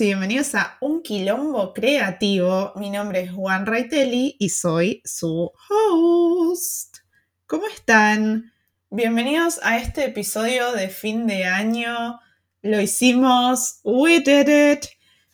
[0.00, 2.72] y bienvenidos a Un Quilombo Creativo.
[2.76, 6.98] Mi nombre es Juan Raitelli y soy su host.
[7.46, 8.52] ¿Cómo están?
[8.90, 12.20] Bienvenidos a este episodio de fin de año.
[12.62, 13.80] Lo hicimos.
[13.82, 14.86] We did it.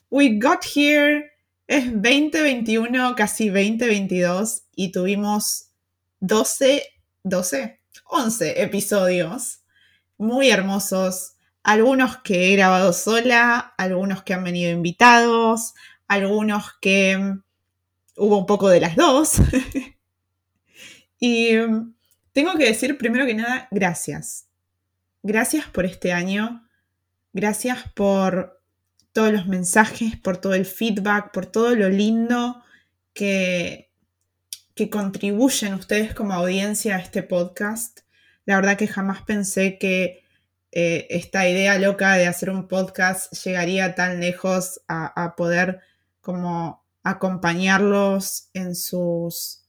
[0.08, 1.32] We got here.
[1.66, 5.72] Es 2021, casi 2022 y tuvimos
[6.20, 6.82] 12,
[7.22, 9.62] 12, 11 episodios
[10.16, 11.33] muy hermosos
[11.64, 15.74] algunos que he grabado sola, algunos que han venido invitados,
[16.06, 17.42] algunos que mm,
[18.18, 19.36] hubo un poco de las dos.
[21.18, 21.94] y mm,
[22.32, 24.46] tengo que decir primero que nada, gracias.
[25.22, 26.68] Gracias por este año.
[27.32, 28.60] Gracias por
[29.14, 32.62] todos los mensajes, por todo el feedback, por todo lo lindo
[33.14, 33.90] que,
[34.74, 38.00] que contribuyen ustedes como audiencia a este podcast.
[38.44, 40.23] La verdad que jamás pensé que
[40.76, 45.78] eh, esta idea loca de hacer un podcast llegaría tan lejos a, poder
[46.20, 49.68] como acompañarlos en sus,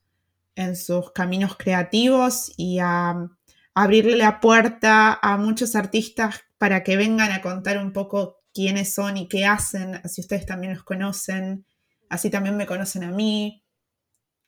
[0.55, 3.29] en sus caminos creativos y a,
[3.75, 9.17] abrirle la puerta a muchos artistas para que vengan a contar un poco quiénes son
[9.17, 11.67] y qué hacen, así ustedes también los conocen,
[12.09, 13.63] así también me conocen a mí.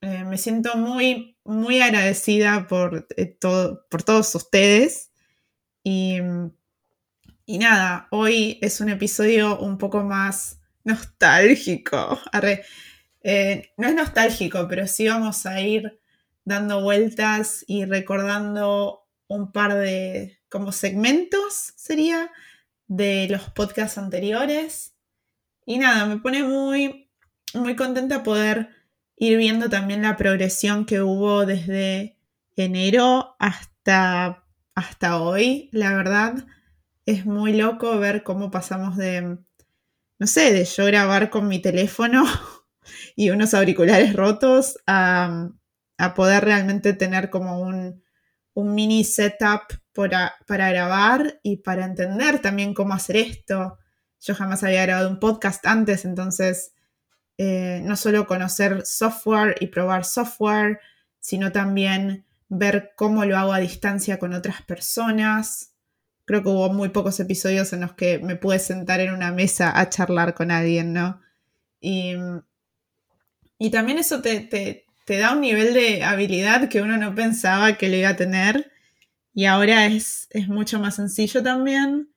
[0.02, 5.07] Eh, me siento muy, muy agradecida por, eh, todo, por todos ustedes
[7.46, 12.20] y, nada, hoy es un episodio un poco más nostálgico.
[13.24, 16.00] Eh, no es nostálgico, pero sí vamos a ir
[16.44, 22.32] dando vueltas y recordando un par de como segmentos, sería,
[22.88, 24.94] de los podcasts anteriores.
[25.66, 27.10] Y nada, me pone muy,
[27.54, 28.70] muy contenta poder
[29.16, 32.18] ir viendo también la progresión que hubo desde
[32.56, 34.47] enero hasta
[34.78, 36.45] hasta hoy, la verdad,
[37.08, 39.39] es muy loco ver cómo pasamos de,
[40.20, 42.23] no sé, de yo grabar con mi teléfono
[43.16, 45.49] y unos auriculares rotos a,
[46.16, 48.04] poder realmente tener como un,
[48.54, 53.80] mini setup para, grabar y para entender también cómo hacer esto.
[54.21, 56.73] Yo jamás había grabado un podcast antes, entonces
[57.39, 60.80] eh, no solo conocer software y probar software,
[61.20, 65.74] sino también ver cómo lo hago a distancia con otras personas.
[66.26, 69.78] Creo que hubo muy pocos episodios en los que me pude sentar en una mesa
[69.78, 71.22] a charlar con alguien, ¿no?
[71.80, 72.16] Y,
[73.72, 78.10] también eso te, da un nivel de habilidad que uno no pensaba que le iba
[78.10, 78.72] a tener.
[79.34, 82.10] Y ahora es, es mucho más sencillo también.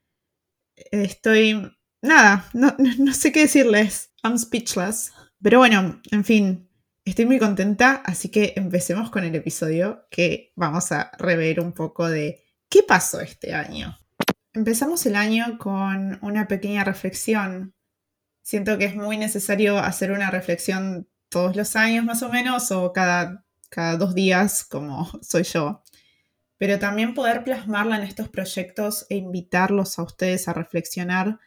[0.91, 1.71] Estoy.
[2.03, 4.11] Nada, no, no sé qué decirles.
[4.23, 5.13] I'm speechless.
[5.43, 6.70] Pero bueno, en fin,
[7.05, 12.09] Estoy muy contenta, así que empecemos con el episodio que vamos a rever un poco
[12.09, 13.99] de qué pasó este año.
[14.53, 17.75] Empezamos el año con una pequeña reflexión.
[18.43, 22.93] Siento que es muy necesario hacer una reflexión todos los años más o menos o
[22.93, 25.83] cada, cada dos días como soy yo.
[26.59, 31.39] Pero también poder plasmarla en estos proyectos e invitarlos a ustedes a reflexionar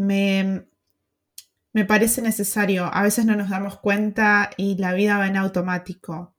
[0.00, 0.66] me,
[1.72, 2.92] me parece necesario.
[2.92, 6.34] A veces no nos damos cuenta y la vida va en automático,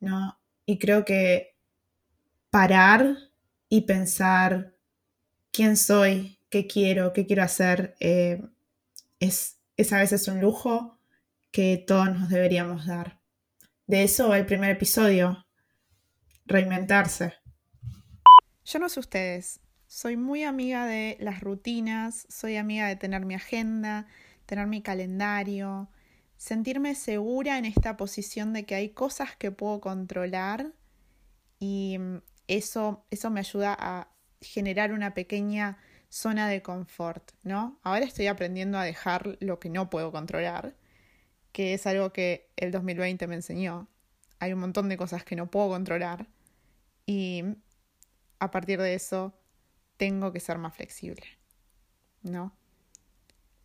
[0.00, 0.38] ¿no?
[0.64, 1.56] Y creo que
[2.50, 3.16] parar
[3.68, 4.74] y pensar
[5.52, 8.42] quién soy, qué quiero, qué quiero hacer, eh,
[9.20, 10.98] es, es a veces un lujo
[11.50, 13.20] que todos nos deberíamos dar.
[13.86, 15.46] De eso va el primer episodio,
[16.44, 17.34] reinventarse.
[18.64, 23.34] Yo no sé ustedes, soy muy amiga de las rutinas, soy amiga de tener mi
[23.34, 24.06] agenda,
[24.46, 25.88] tener mi calendario,
[26.36, 30.72] sentirme segura en esta posición de que hay cosas que puedo controlar
[31.58, 32.18] y mm,
[32.48, 34.08] eso, eso me ayuda a
[34.40, 37.78] generar una pequeña zona de confort, ¿no?
[37.82, 40.76] Ahora estoy aprendiendo a dejar lo que no puedo controlar,
[41.52, 43.88] que es algo que el 2020 me enseñó.
[44.38, 46.28] Hay un montón de cosas que no puedo controlar
[47.06, 47.44] y
[48.38, 49.34] a partir de eso
[49.96, 51.26] tengo que ser más flexible,
[52.22, 52.54] ¿no?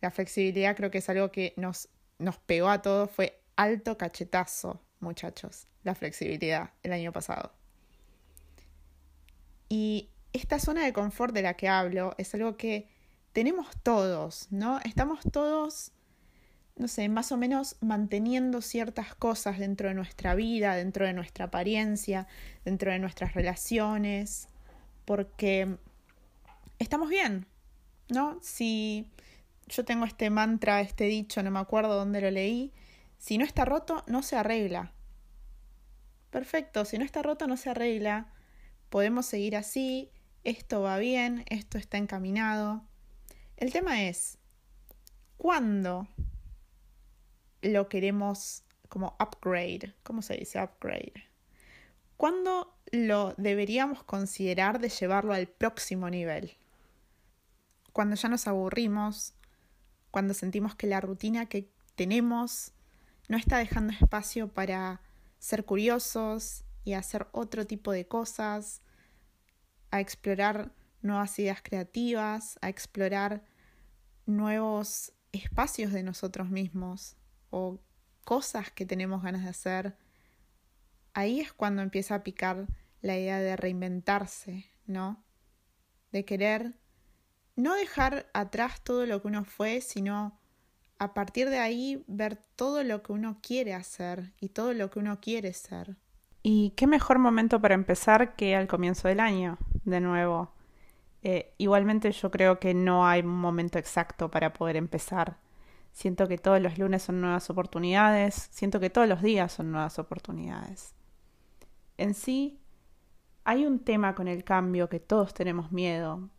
[0.02, 1.88] La flexibilidad creo que es algo que nos,
[2.18, 7.52] nos pegó a todos, fue alto cachetazo, muchachos, la flexibilidad el año pasado.
[9.68, 12.88] Y esta zona de confort de la que hablo es algo que
[13.32, 14.80] tenemos todos, ¿no?
[14.80, 15.92] Estamos todos,
[16.76, 21.46] no sé, más o menos manteniendo ciertas cosas dentro de nuestra vida, dentro de nuestra
[21.46, 22.26] apariencia,
[22.64, 24.48] dentro de nuestras relaciones,
[25.04, 25.76] porque
[26.78, 27.46] estamos bien,
[28.08, 28.38] ¿no?
[28.42, 29.10] Si
[29.68, 32.72] yo tengo este mantra, este dicho, no me acuerdo dónde lo leí,
[33.18, 34.92] si no está roto, no se arregla.
[36.30, 38.32] Perfecto, si no está roto, no se arregla.
[38.88, 40.10] Podemos seguir así,
[40.44, 42.84] esto va bien, esto está encaminado.
[43.56, 44.38] El tema es,
[45.36, 46.08] cuándo
[47.62, 49.94] lo queremos como upgrade.
[50.02, 51.12] ¿Cómo se dice upgrade?
[52.16, 56.56] ¿Cuándo lo deberíamos considerar de llevarlo al próximo nivel?
[57.92, 59.34] Cuando ya nos aburrimos,
[60.12, 62.72] cuando sentimos que la rutina que tenemos
[63.28, 65.00] no está dejando espacio para
[65.38, 68.82] ser curiosos y hacer otro tipo de cosas,
[69.90, 70.70] a explorar
[71.00, 73.42] nuevas ideas creativas, a explorar
[74.26, 77.16] nuevos espacios de nosotros mismos
[77.50, 77.80] o
[78.24, 79.96] cosas que tenemos ganas de hacer,
[81.14, 82.66] ahí es cuando empieza a picar
[83.00, 85.24] la idea de reinventarse, ¿no?
[86.10, 86.74] De querer
[87.56, 90.38] no dejar atrás todo lo que uno fue, sino
[90.98, 94.98] a partir de ahí ver todo lo que uno quiere hacer y todo lo que
[95.00, 95.96] uno quiere ser.
[96.42, 100.52] Y qué mejor momento para empezar que al comienzo del año, de nuevo.
[101.22, 105.38] Eh, igualmente yo creo que no hay un momento exacto para poder empezar.
[105.92, 109.98] Siento que todos los lunes son nuevas oportunidades, siento que todos los días son nuevas
[109.98, 110.94] oportunidades.
[111.98, 112.60] En sí,
[113.44, 116.30] hay un tema con el cambio que todos tenemos miedo,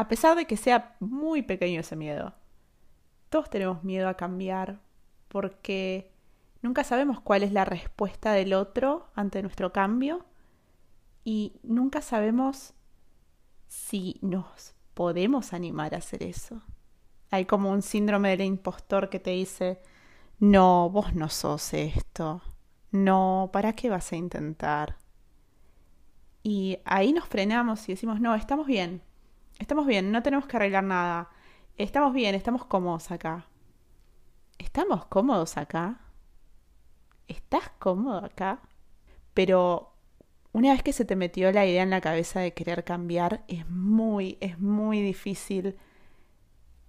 [0.00, 2.32] a pesar de que sea muy pequeño ese miedo.
[3.28, 4.80] Todos tenemos miedo a cambiar
[5.28, 6.10] porque
[6.62, 10.24] nunca sabemos cuál es la respuesta del otro ante nuestro cambio
[11.22, 12.72] y nunca sabemos
[13.68, 16.62] si nos podemos animar a hacer eso.
[17.30, 19.82] Hay como un síndrome del impostor que te dice,
[20.38, 22.40] no, vos no sos esto,
[22.90, 24.96] no, ¿para qué vas a intentar?
[26.42, 29.02] Y ahí nos frenamos y decimos, no, estamos bien,
[29.60, 31.30] estamos bien, no tenemos que arreglar nada,
[31.76, 33.46] estamos bien, estamos cómodos acá.
[34.58, 36.00] ¿Estamos cómodos acá?
[37.28, 38.60] ¿Estás cómodo acá?
[39.34, 39.92] Pero
[40.52, 43.68] una vez que se te metió la idea en la cabeza de querer cambiar, es
[43.70, 45.78] muy, es muy difícil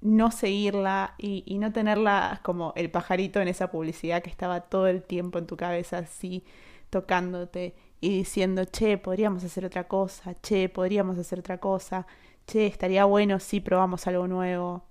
[0.02, 5.04] no seguirla y, no tenerla como el pajarito en esa publicidad que estaba todo el
[5.04, 6.44] tiempo en tu cabeza así
[6.90, 12.08] tocándote y diciendo, che, podríamos hacer otra cosa, che, podríamos hacer otra cosa,
[12.56, 14.86] estaría bueno si probamos algo nuevo.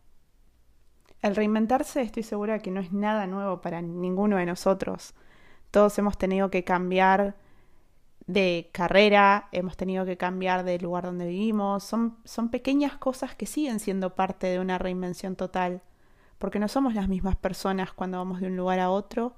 [1.22, 5.14] El reinventarse estoy segura que no es nada nuevo para ninguno de nosotros.
[5.70, 7.36] Todos hemos tenido que cambiar
[8.26, 11.84] de carrera, hemos tenido que cambiar de lugar donde vivimos.
[11.84, 15.82] Son, son pequeñas cosas que siguen siendo parte de una reinvención total,
[16.38, 19.34] porque no somos las mismas personas cuando vamos de un lugar a otro,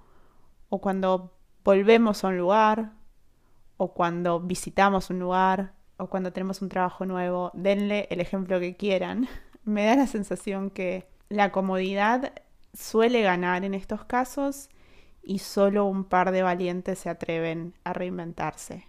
[0.69, 2.93] o cuando volvemos a un lugar,
[3.77, 7.51] o cuando visitamos un lugar, o cuando tenemos un trabajo nuevo.
[7.55, 9.29] Denle el ejemplo que quieran.
[9.65, 12.33] Me da la sensación que la comodidad
[12.75, 14.69] suele ganar en estos casos
[15.23, 18.89] y solo un par de valientes se atreven a reinventarse.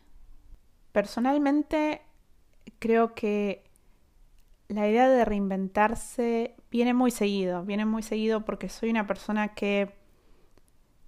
[0.91, 2.01] Personalmente
[2.79, 3.63] creo que
[4.67, 9.93] la idea de reinventarse viene muy seguido, viene muy seguido porque soy una persona que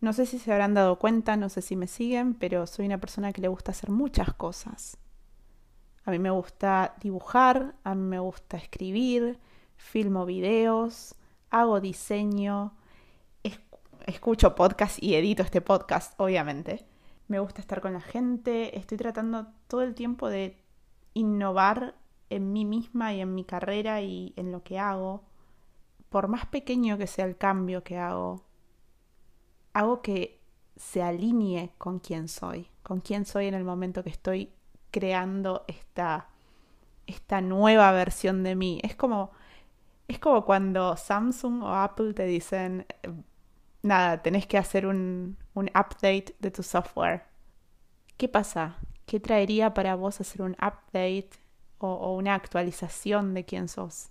[0.01, 2.99] no sé si se habrán dado cuenta, no sé si me siguen, pero soy una
[2.99, 4.99] persona que le gusta hacer muchas cosas.
[6.05, 9.39] A mí me gusta dibujar, a mí me gusta escribir,
[9.75, 11.15] filmo videos,
[11.49, 12.73] hago diseño,
[14.05, 16.85] escucho podcast y edito este podcast, obviamente.
[17.27, 20.61] Me gusta estar con la gente, estoy tratando todo el tiempo de
[21.15, 21.95] innovar
[22.29, 25.23] en mí misma y en mi carrera y en lo que hago.
[26.09, 28.43] Por más pequeño que sea el cambio que hago,
[29.73, 30.39] hago que
[30.75, 34.53] se alinee con quién soy, con quién soy en el momento que estoy
[34.95, 36.29] creando esta,
[37.05, 38.79] esta nueva versión de mí.
[38.81, 39.31] Es como,
[40.07, 42.85] es como cuando Samsung o Apple te dicen,
[43.81, 47.23] nada, tenés que hacer un, un update de tu software.
[48.15, 48.77] ¿Qué pasa?
[49.05, 51.31] ¿Qué traería para vos hacer un update
[51.79, 54.07] o, o, una actualización de quién sos?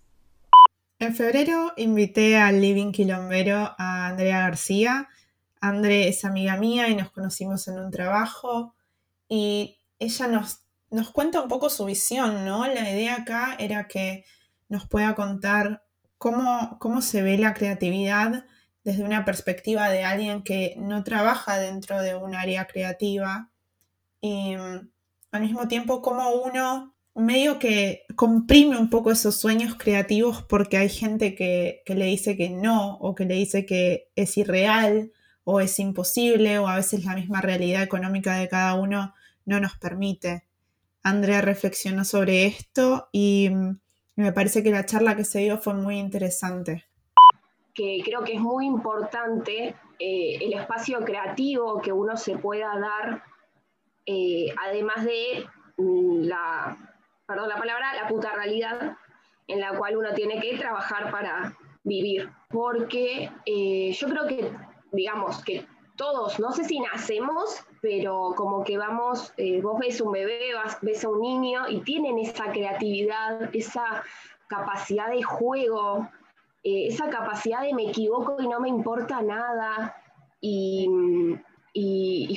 [0.98, 5.08] En febrero invité al Living Quilombero a Andrea García.
[5.62, 8.74] Andrea es amiga mía y nos conocimos en un trabajo
[9.30, 10.63] y ella nos,
[10.94, 12.66] nos cuenta un poco su visión, ¿no?
[12.68, 14.24] La idea acá era que
[14.68, 15.82] nos pueda contar
[16.18, 18.46] cómo, cómo se ve la creatividad
[18.84, 23.50] desde una perspectiva de alguien que no trabaja dentro de un área creativa
[24.20, 24.88] y mm,
[25.32, 30.88] al mismo tiempo como uno medio que comprime un poco esos sueños creativos porque hay
[30.88, 35.10] gente que, que, le dice que no o que le dice que es irreal
[35.42, 39.12] o es imposible o a veces la misma realidad económica de cada uno
[39.44, 40.44] no nos permite.
[41.04, 43.50] Andrea reflexionó sobre esto y
[44.16, 46.84] me parece que la charla que se dio fue muy interesante
[47.74, 53.22] que creo que es muy importante eh, el espacio creativo que uno se pueda dar,
[54.06, 55.44] eh, además de
[55.76, 56.76] mm, la,
[57.26, 58.96] perdón la palabra, la puta realidad
[59.48, 62.30] en la cual uno tiene que trabajar para vivir.
[62.48, 64.50] porque eh, yo creo que,
[64.92, 70.10] digamos, que todos, no sé si nacemos, pero como que vamos, eh, vos ves un
[70.10, 74.02] bebé, ves a un niño y tienen esa creatividad, esa
[74.46, 76.08] capacidad de juego,
[76.62, 79.94] eh, esa capacidad de me equivoco y no me importa nada,
[80.40, 80.88] y,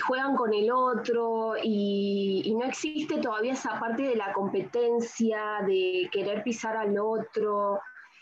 [0.06, 6.44] juegan con el otro, y, no existe todavía esa parte de la competencia, de querer
[6.44, 7.80] pisar al otro,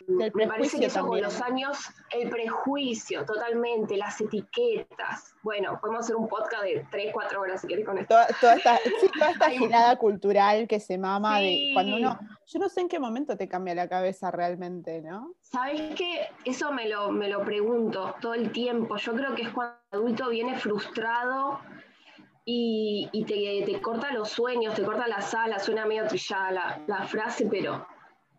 [0.08, 1.78] me parece que eso con los años,
[2.12, 5.36] el prejuicio, totalmente, las etiquetas.
[5.42, 8.16] Bueno, podemos hacer un podcast de 3, 4 horas si quieres con esto.
[8.40, 12.20] Toda, esta, girada cultural que se mama de cuando uno.
[12.48, 15.34] Yo no sé en qué momento te cambia la cabeza realmente, ¿no?
[15.42, 16.30] ¿Sabes qué?
[16.44, 18.98] Eso me lo, me lo pregunto todo el tiempo.
[18.98, 21.60] Yo creo que es cuando el adulto viene frustrado
[22.46, 27.08] y, te, te, corta los sueños, te corta la sala, suena medio trillada la, la
[27.08, 27.88] frase, pero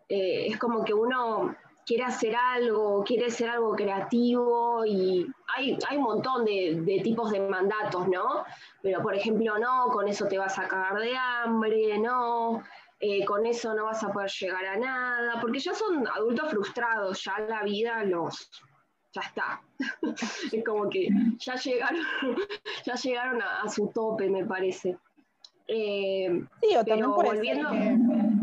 [0.09, 1.55] eh, es como que uno
[1.87, 7.39] quiere hacer algo, quiere ser algo creativo y hay, hay un montón de, tipos de
[7.39, 8.43] mandatos, ¿no?
[8.81, 12.61] Pero por ejemplo, no, con eso te vas a cagar de hambre, no,
[12.99, 17.23] eh, con eso no vas a poder llegar a nada, porque ya son adultos frustrados,
[17.23, 18.51] ya la vida los...
[19.13, 19.61] Ya está.
[20.51, 21.07] es como que
[21.39, 22.01] ya llegaron,
[22.85, 24.97] ya llegaron a, su tope, me parece.
[25.67, 27.69] Eh, sí, o también volviendo...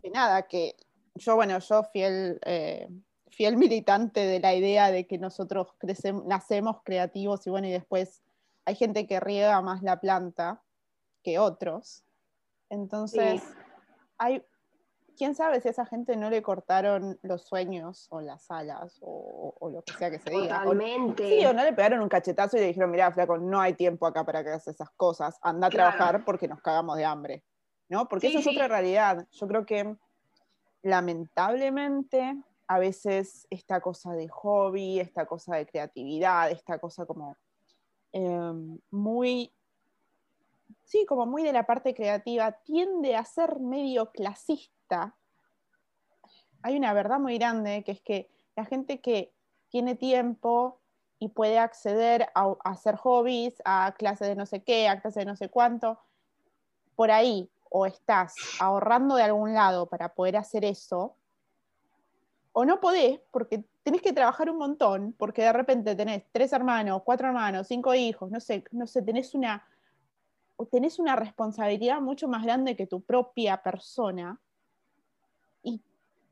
[0.02, 0.74] que, nada, que
[1.14, 2.88] yo, bueno, yo fiel, eh,
[3.28, 8.22] fiel militante de la idea de que nosotros crecemos, nacemos creativos y bueno, y después
[8.64, 10.62] hay gente que riega más la planta
[11.22, 12.04] que otros.
[12.70, 13.42] Entonces,
[14.18, 14.44] hay,
[15.16, 19.54] quién sabe si a esa gente no le cortaron los sueños o las alas o,
[19.72, 20.62] lo que sea que se diga.
[20.62, 21.28] Totalmente.
[21.28, 24.06] sí, o no le pegaron un cachetazo y le dijeron, mira, flaco, no hay tiempo
[24.06, 27.44] acá para que hagas esas cosas, anda a trabajar porque nos cagamos de hambre.
[27.86, 28.08] ¿No?
[28.08, 29.26] Porque eso es otra realidad.
[29.30, 29.94] Yo creo que
[30.84, 32.36] lamentablemente,
[32.66, 37.36] a veces esta cosa de hobby, esta cosa de creatividad, esta cosa como
[38.12, 39.52] em, muy,
[40.84, 45.16] sí, como muy de la parte creativa, tiende a ser medio clasista.
[46.62, 49.34] Hay una verdad muy grande que es que la gente que
[49.70, 50.80] tiene tiempo
[51.18, 55.22] y puede acceder a, a hacer hobbies, a clases de no sé qué, a clases
[55.22, 55.98] de no sé cuánto,
[56.94, 61.16] por ahí o estás ahorrando de algún lado para poder hacer eso,
[62.52, 67.02] o no podés porque tenés que trabajar un montón, porque de repente tenés tres hermanos,
[67.04, 69.66] cuatro hermanos, cinco hijos, no sé, no sé, tenés una,
[70.56, 74.40] una responsabilidad mucho más grande que tu propia persona
[75.64, 75.82] y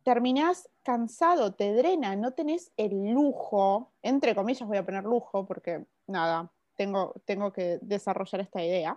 [0.04, 5.86] terminás cansado, te drena, no tenés el lujo, entre comillas voy a poner lujo porque
[6.06, 8.96] nada, tengo, tengo que desarrollar esta idea,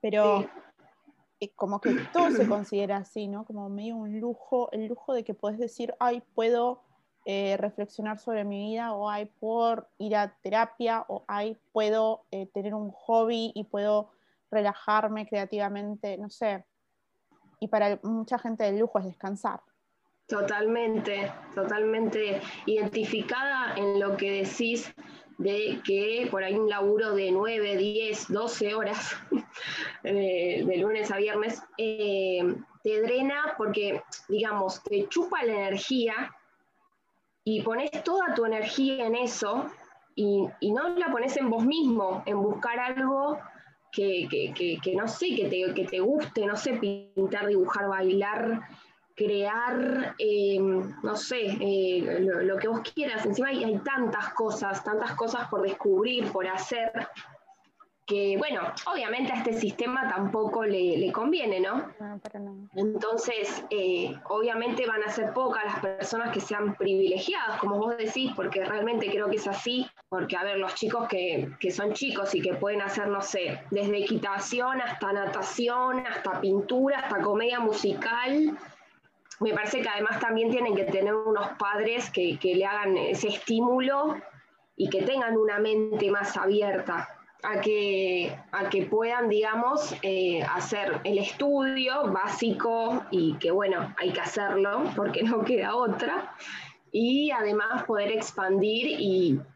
[0.00, 0.46] pero
[1.56, 3.44] como que todo se considera así, ¿no?
[3.44, 6.82] Como medio un lujo, el lujo de que puedes decir, ay, puedo
[7.26, 12.46] eh, reflexionar sobre mi vida, o ay, puedo ir a terapia, o ay, puedo eh,
[12.52, 14.10] tener un hobby y puedo
[14.50, 16.64] relajarme creativamente, no sé.
[17.60, 19.60] Y para mucha gente el lujo es descansar.
[20.26, 24.94] Totalmente, totalmente identificada en lo que decís
[25.38, 29.16] de que por ahí un laburo de 9, 10, 12 horas
[30.04, 36.34] de, lunes a viernes eh, te drena porque, digamos, te chupa la energía
[37.44, 39.66] y pones toda tu energía en eso
[40.14, 43.38] y, no la pones en vos mismo, en buscar algo
[43.90, 44.28] que,
[44.94, 48.60] no sé, que te, que te guste, no sé, pintar, dibujar, bailar,
[49.14, 53.24] crear, eh, no sé, eh, lo, que vos quieras.
[53.24, 56.90] Encima hay, tantas cosas, tantas cosas por descubrir, por hacer,
[58.06, 61.90] que bueno, obviamente a este sistema tampoco le, conviene, ¿no?
[62.74, 68.32] Entonces, eh, obviamente van a ser pocas las personas que sean privilegiadas, como vos decís,
[68.36, 72.34] porque realmente creo que es así, porque a ver, los chicos que, que son chicos
[72.34, 78.58] y que pueden hacer, no sé, desde equitación hasta natación, hasta pintura, hasta comedia musical,
[79.40, 84.16] me parece que además también tienen que tener unos padres que, le hagan ese estímulo
[84.76, 87.08] y que tengan una mente más abierta
[87.44, 94.12] a que, a que puedan, digamos, eh, hacer el estudio básico y que, bueno, hay
[94.12, 96.34] que hacerlo porque no queda otra,
[96.90, 98.86] y además poder expandir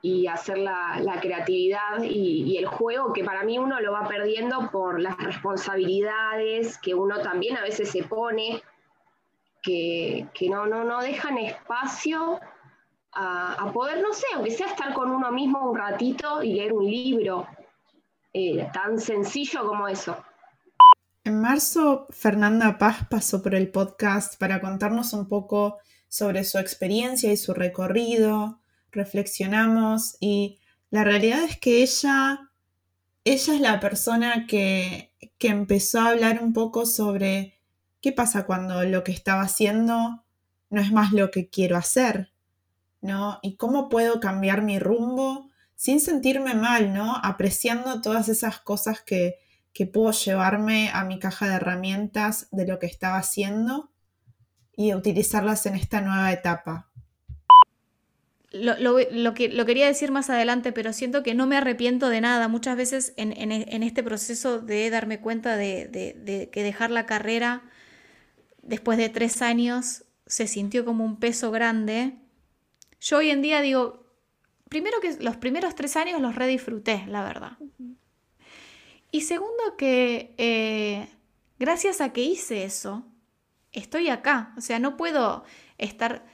[0.03, 4.71] y, hacer la, creatividad y, y, el juego, que para mí uno lo va perdiendo
[4.73, 8.61] por las responsabilidades que uno también a veces se pone
[9.63, 12.41] que, no, no, no dejan espacio
[13.13, 16.85] a, poder, no sé, aunque sea estar con uno mismo un ratito y leer un
[16.85, 17.47] libro,
[18.39, 20.17] eh, tan sencillo como eso.
[21.25, 25.79] En marzo, Fernanda Paz pasó por el podcast para contarnos un poco
[26.09, 28.61] sobre su experiencia y su recorrido,
[28.93, 32.51] reflexionamos y la realidad es que ella,
[33.25, 37.59] ella es la persona que, que empezó a hablar un poco sobre
[38.01, 40.25] qué pasa cuando lo que estaba haciendo
[40.71, 42.31] no es más lo que quiero hacer,
[43.01, 43.41] ¿no?
[43.43, 45.48] Y cómo puedo cambiar mi rumbo
[45.79, 47.15] sin sentirme mal, ¿no?
[47.23, 49.37] Apreciando todas esas cosas que,
[49.73, 53.89] que puedo llevarme a mi caja de herramientas de lo que estaba haciendo
[54.77, 56.91] y utilizarlas en esta nueva etapa.
[58.51, 58.75] Lo,
[59.35, 62.49] que, lo quería decir más adelante, pero siento que no me arrepiento de nada.
[62.49, 67.63] Muchas veces en, este proceso de darme cuenta de, que dejar la carrera
[68.63, 72.17] después de tres años se sintió como un peso grande.
[73.01, 74.08] Yo hoy en día digo,
[74.69, 77.59] primero que los primeros tres años los redisfruté, la verdad.
[79.11, 81.09] Y segundo que eh,
[81.59, 83.07] gracias a que hice eso,
[83.73, 84.53] estoy acá.
[84.57, 85.45] O sea, no puedo
[85.79, 86.27] estar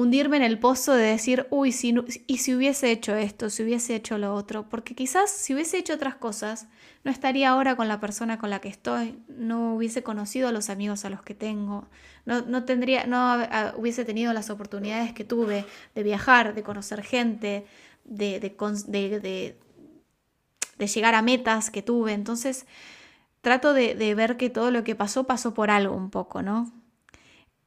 [0.00, 1.94] hundirme en el pozo de decir, uy, si
[2.26, 5.94] y si hubiese hecho esto, si hubiese hecho lo otro, porque quizás si hubiese hecho
[5.94, 6.68] otras cosas,
[7.04, 10.70] no estaría ahora con la persona con la que estoy, no hubiese conocido a los
[10.70, 11.88] amigos a los que tengo,
[12.26, 13.38] no, tendría, no
[13.76, 15.64] hubiese tenido las oportunidades que tuve
[15.94, 17.66] de viajar, de conocer gente,
[18.04, 19.56] de, de,
[20.78, 22.12] de llegar a metas que tuve.
[22.12, 22.66] Entonces,
[23.40, 26.70] trato de, ver que todo lo que pasó pasó por algo un poco, ¿no?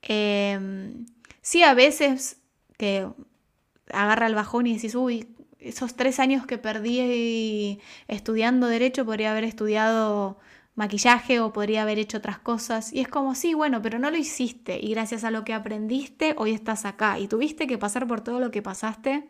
[0.01, 1.05] Em,
[1.43, 2.41] Sí, a veces
[2.77, 3.05] que
[3.91, 9.43] agarra el bajón y decís, uy, esos tres años que perdí estudiando derecho, podría haber
[9.43, 10.37] estudiado
[10.75, 12.93] maquillaje o podría haber hecho otras cosas.
[12.93, 16.33] Y es como, sí, bueno, pero no lo hiciste y gracias a lo que aprendiste,
[16.37, 19.29] hoy estás acá y tuviste que pasar por todo lo que pasaste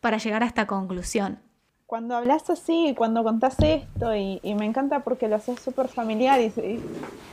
[0.00, 1.40] para llegar a esta conclusión.
[1.86, 6.40] Cuando hablas así, cuando contás esto, y, me encanta porque lo haces súper familiar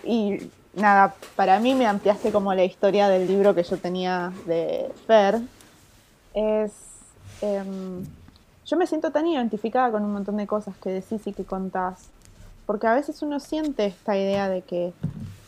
[0.04, 0.40] y
[0.76, 5.40] nada, para mí me ampliaste como la historia del libro que yo tenía de Fer.
[6.34, 6.72] Es.
[7.42, 8.04] Em,
[8.66, 12.10] yo me siento tan identificada con un montón de cosas que decís y que contás.
[12.66, 14.94] Porque a veces uno siente esta idea de que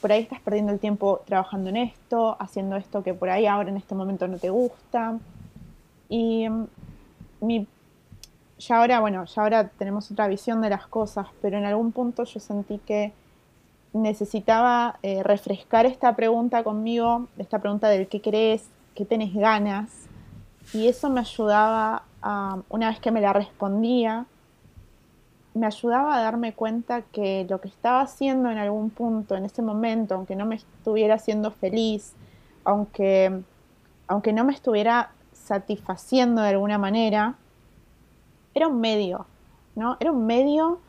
[0.02, 3.70] por ahí estás perdiendo el tiempo trabajando en esto, haciendo esto que por ahí ahora
[3.70, 5.18] en este momento no te gusta.
[6.10, 6.68] Y em,
[7.42, 7.68] mi,
[8.60, 12.24] ya ahora, bueno, ya ahora tenemos otra visión de las cosas, pero en algún punto
[12.24, 13.14] yo sentí que
[13.94, 19.90] necesitaba eh, refrescar esta pregunta conmigo, esta pregunta del qué crees, qué tenés ganas,
[20.74, 22.04] y eso me ayudaba,
[22.70, 24.26] una vez que me la respondía,
[25.54, 29.62] me ayudaba a darme cuenta que lo que estaba haciendo en algún punto, en ese
[29.62, 32.14] momento, aunque no me estuviera haciendo feliz,
[32.64, 33.42] aunque,
[34.08, 37.36] aunque no me estuviera satisfaciendo de alguna manera,
[38.54, 39.26] era un medio,
[39.76, 39.98] ¿no?
[40.00, 40.80] Era un medio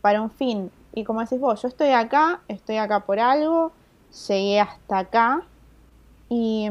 [0.00, 0.70] para un fin.
[0.98, 3.70] Y como decís vos, yo estoy acá, estoy acá por algo,
[4.26, 5.42] llegué hasta acá
[6.28, 6.68] y,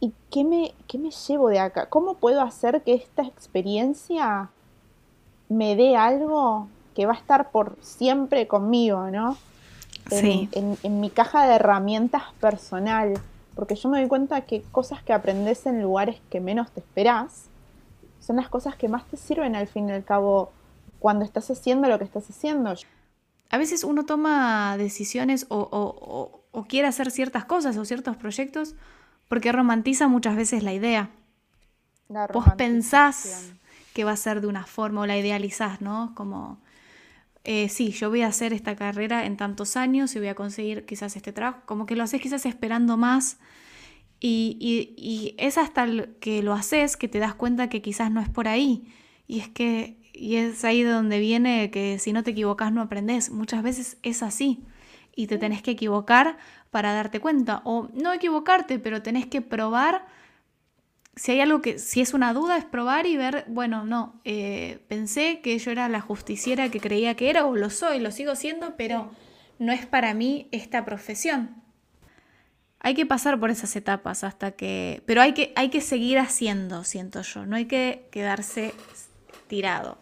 [0.00, 1.88] ¿y qué, me, qué me llevo de acá?
[1.88, 4.50] ¿Cómo puedo hacer que esta experiencia
[5.48, 9.36] me dé algo que va a estar por siempre conmigo, ¿no?
[10.08, 10.48] Sí.
[10.52, 13.14] En, mi caja de herramientas personal,
[13.54, 17.44] porque yo me doy cuenta que cosas que aprendes en lugares que menos te esperás
[18.18, 20.50] son las cosas que más te sirven al fin y al cabo
[21.00, 22.74] cuando estás haciendo lo que estás haciendo.
[23.48, 28.76] A veces uno toma decisiones o, quiere hacer ciertas cosas o ciertos proyectos
[29.26, 31.10] porque romantiza muchas veces la idea.
[32.32, 33.50] Vos pensás
[33.94, 36.12] que va a ser de una forma o la idealizás, ¿no?
[36.14, 36.60] Como,
[37.44, 40.84] eh, sí, yo voy a hacer esta carrera en tantos años y voy a conseguir
[40.86, 43.38] quizás este trabajo, como que lo haces quizás esperando más
[44.20, 44.56] y,
[44.96, 45.86] y es hasta
[46.20, 48.92] que lo haces que te das cuenta que quizás no es por ahí.
[49.26, 52.82] Y es que y es ahí de donde viene que si no te equivocas no
[52.82, 53.30] aprendes.
[53.30, 54.62] Muchas veces es así.
[55.16, 56.36] Y te tenés que equivocar
[56.70, 57.62] para darte cuenta.
[57.64, 60.06] O no equivocarte, pero tenés que probar.
[61.16, 64.84] Si hay algo que, si es una duda, es probar y ver, bueno, no, eh,
[64.88, 68.36] pensé que yo era la justiciera que creía que era, o lo soy, lo sigo
[68.36, 69.10] siendo, pero
[69.58, 71.62] no es para mí esta profesión.
[72.78, 75.02] Hay que pasar por esas etapas hasta que.
[75.06, 77.46] Pero hay que, hay que seguir haciendo, siento yo.
[77.46, 78.74] No hay que quedarse
[79.48, 79.98] tirado.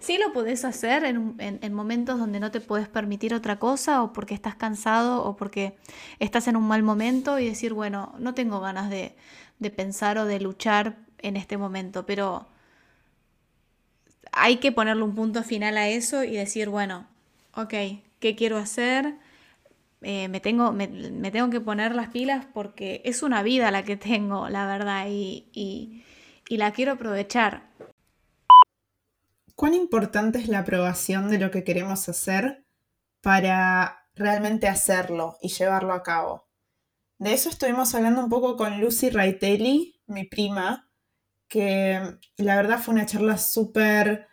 [0.00, 4.34] Sí lo podés hacer en, momentos donde no te puedes permitir otra cosa o porque
[4.34, 5.76] estás cansado o porque
[6.20, 9.16] estás en un mal momento y decir, bueno, no tengo ganas de,
[9.76, 12.46] pensar o de luchar en este momento, pero
[14.32, 17.06] hay que ponerle un punto final a eso y decir, bueno,
[17.54, 17.74] ok,
[18.20, 19.16] ¿qué quiero hacer?
[20.02, 20.86] Eh, me, tengo, me,
[21.32, 26.04] tengo que poner las pilas porque es una vida la que tengo, la verdad, y,
[26.48, 27.67] y la quiero aprovechar.
[29.58, 32.64] ¿Cuán importante es la aprobación de lo que queremos hacer
[33.20, 36.46] para realmente hacerlo y llevarlo a cabo?
[37.18, 40.88] De eso estuvimos hablando un poco con Lucy Raitelli, mi prima,
[41.48, 42.00] que
[42.36, 44.28] la verdad fue una charla súper,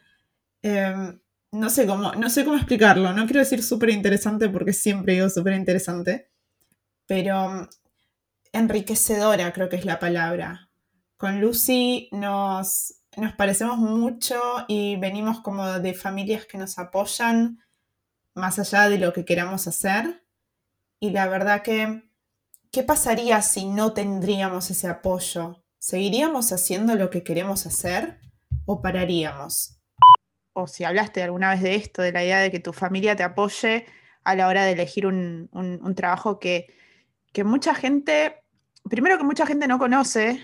[0.62, 1.20] em,
[1.54, 5.32] no, sé cómo, no sé cómo explicarlo, no quiero decir súper interesante porque siempre digo
[5.32, 6.30] súper interesante,
[7.08, 7.68] pero
[8.52, 10.70] enriquecedora creo que es la palabra.
[11.18, 17.60] Con Lucy nos, nos parecemos mucho y venimos como de familias que nos apoyan
[18.34, 20.24] más allá de lo que queramos hacer.
[21.00, 22.04] Y la verdad que,
[22.72, 25.64] ¿qué pasaría si no tendríamos ese apoyo?
[25.78, 28.20] ¿Seguiríamos haciendo lo que queremos hacer
[28.66, 29.80] o pararíamos?
[30.54, 33.24] O si hablaste alguna vez de esto, de la idea de que tu familia te
[33.24, 33.86] apoye
[34.24, 35.50] a la hora de elegir un,
[35.96, 36.68] trabajo que,
[37.32, 38.44] que mucha gente,
[38.90, 40.42] primero que mucha gente no conoce,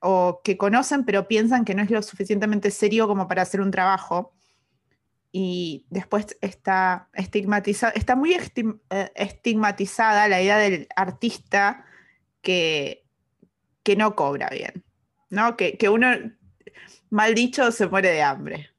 [0.00, 3.70] o que conocen pero piensan que no es lo suficientemente serio como para hacer un
[3.70, 4.32] trabajo
[5.32, 11.84] y después está estigmatizada, está muy eh, estigmatizada la idea del artista
[12.42, 13.04] que,
[13.82, 14.84] que no cobra bien,
[15.28, 15.56] ¿no?
[15.56, 16.08] Que, uno,
[17.10, 18.70] mal dicho, se muere de hambre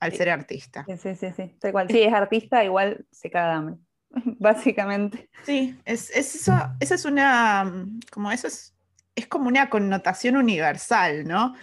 [0.00, 0.84] al ser artista.
[0.86, 1.54] Sí, sí, sí, sí.
[1.88, 3.76] Si es artista, igual se caga de hambre,
[4.38, 5.30] básicamente.
[5.44, 8.74] Sí, es, eso, esa es una, como eso es,
[9.20, 11.54] es como una connotación universal, ¿no?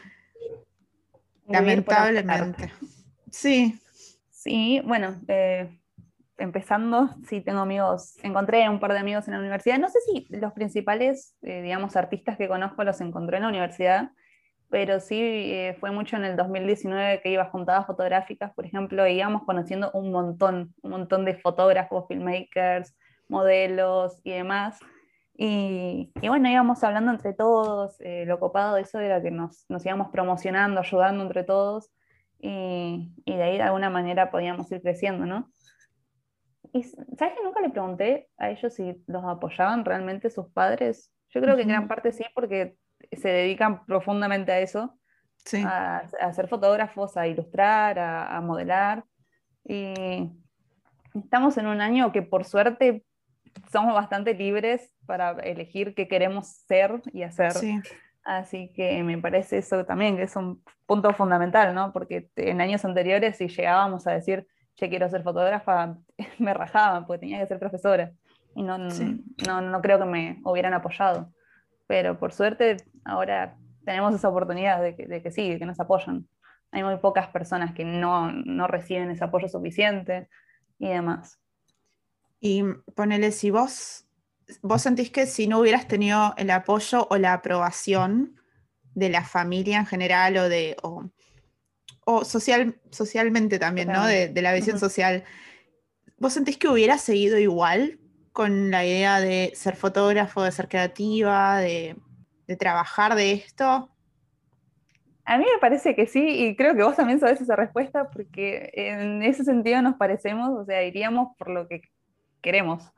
[1.47, 2.71] Lamentablemente.
[3.31, 3.79] Sí,
[4.47, 5.77] Sí, bueno, eh,
[6.37, 9.77] empezando, sí tengo amigos, encontré un par de amigos en la universidad.
[9.77, 14.11] No sé si los principales, eh, digamos, artistas que conozco los encontré en la universidad,
[14.69, 19.03] pero sí eh, fue mucho en el 2019 que iba a juntadas fotográficas, por ejemplo,
[19.03, 22.95] e íbamos conociendo un montón, un montón de fotógrafos, filmmakers,
[23.27, 24.79] modelos y demás.
[25.39, 30.09] Y, bueno, íbamos hablando entre todos, lo copado de eso era que nos, nos íbamos
[30.09, 31.91] promocionando, ayudando entre todos
[32.39, 35.51] y, de ahí de alguna manera podíamos ir creciendo, ¿no?
[36.73, 41.11] Y sabes que nunca le pregunté a ellos si los apoyaban realmente sus padres.
[41.29, 42.75] Yo creo que en gran parte sí, porque
[43.11, 44.97] se dedican profundamente a eso,
[45.65, 49.05] a, a, ser fotógrafos, a ilustrar, a, modelar.
[49.63, 50.31] Y
[51.13, 53.05] estamos en un año que por suerte
[53.71, 57.53] somos bastante libres para elegir qué queremos ser y hacer.
[57.53, 57.79] Sí.
[58.23, 61.93] Así que me parece eso también, que es un punto fundamental, ¿no?
[61.93, 65.97] Porque en años anteriores, si llegábamos a decir, che, quiero ser fotógrafa,
[66.37, 68.11] me rajaban, porque tenía que ser profesora.
[68.53, 71.31] Y no, no, no creo que me hubieran apoyado.
[71.87, 75.79] Pero por suerte, ahora tenemos esa oportunidad de que, de que sí, de que nos
[75.79, 76.27] apoyan.
[76.71, 80.27] Hay muy pocas personas que no, no reciben ese apoyo suficiente
[80.79, 81.39] y demás.
[82.39, 82.63] Y
[82.95, 84.06] ponele, si vos
[84.61, 88.39] vos sentís que si no hubieras tenido el apoyo o la aprobación
[88.93, 94.05] de la familia en general o de o, social, socialmente también, ¿no?
[94.05, 95.23] De, la visión social,
[96.17, 97.99] ¿vos sentís que hubieras seguido igual
[98.31, 101.97] con la idea de ser fotógrafo, de ser creativa, de,
[102.47, 103.89] de trabajar de esto?
[105.25, 108.71] A mí me parece que sí, y creo que vos también sabés esa respuesta, porque
[108.73, 111.81] en ese sentido nos parecemos, o sea, iríamos por lo que
[112.41, 112.93] queremos.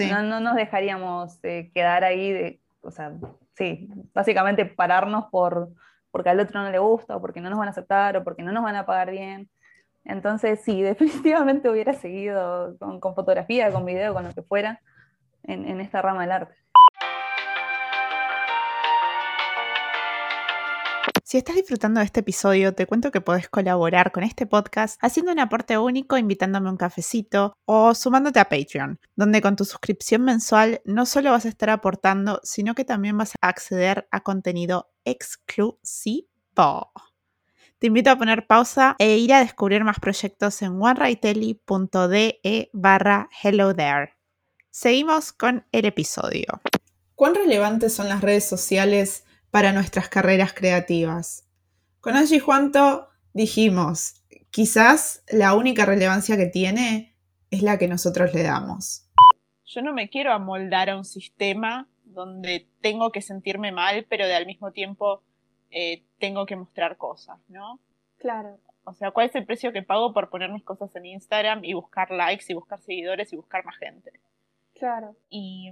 [0.00, 3.12] No, no, nos dejaríamos eh, quedar ahí, de, o sea,
[3.54, 5.70] sí, básicamente pararnos por,
[6.10, 8.42] porque al otro no le gusta, o porque no nos van a aceptar, o porque
[8.42, 9.50] no nos van a pagar bien.
[10.04, 14.80] Entonces, sí, definitivamente hubiera seguido con, con fotografía, con video, con lo que fuera,
[15.44, 16.61] en, en esta rama del arte.
[21.32, 25.32] Si estás disfrutando de este episodio, te cuento que podés colaborar con este podcast haciendo
[25.32, 30.24] un aporte único invitándome a un cafecito o sumándote a Patreon, donde con tu suscripción
[30.24, 34.92] mensual no solo vas a estar aportando, sino que también vas a acceder a contenido
[35.06, 36.28] exclusivo.
[37.78, 43.74] Te invito a poner pausa e ir a descubrir más proyectos en onerightelly.de barra hello
[43.74, 44.18] there.
[44.68, 46.60] Seguimos con el episodio.
[47.14, 51.46] ¿Cuán relevantes son las redes sociales para nuestras carreras creativas.
[52.00, 57.14] Con Angie Juanto dijimos, quizás la única relevancia que tiene
[57.50, 59.10] es la que nosotros le damos.
[59.66, 64.34] Yo no me quiero amoldar a un sistema donde tengo que sentirme mal, pero de
[64.34, 65.22] al mismo tiempo
[65.70, 67.78] eh, tengo que mostrar cosas, ¿no?
[68.16, 68.58] Claro.
[68.84, 71.74] O sea, ¿cuál es el precio que pago por poner mis cosas en Instagram y
[71.74, 74.12] buscar likes y buscar seguidores y buscar más gente?
[74.82, 75.14] Claro.
[75.30, 75.70] Y,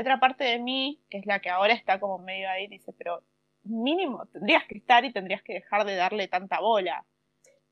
[0.00, 3.22] otra parte de mí, que es la que ahora está como medio ahí, dice, pero
[3.62, 7.04] mínimo tendrías que estar y tendrías que dejar de darle tanta bola.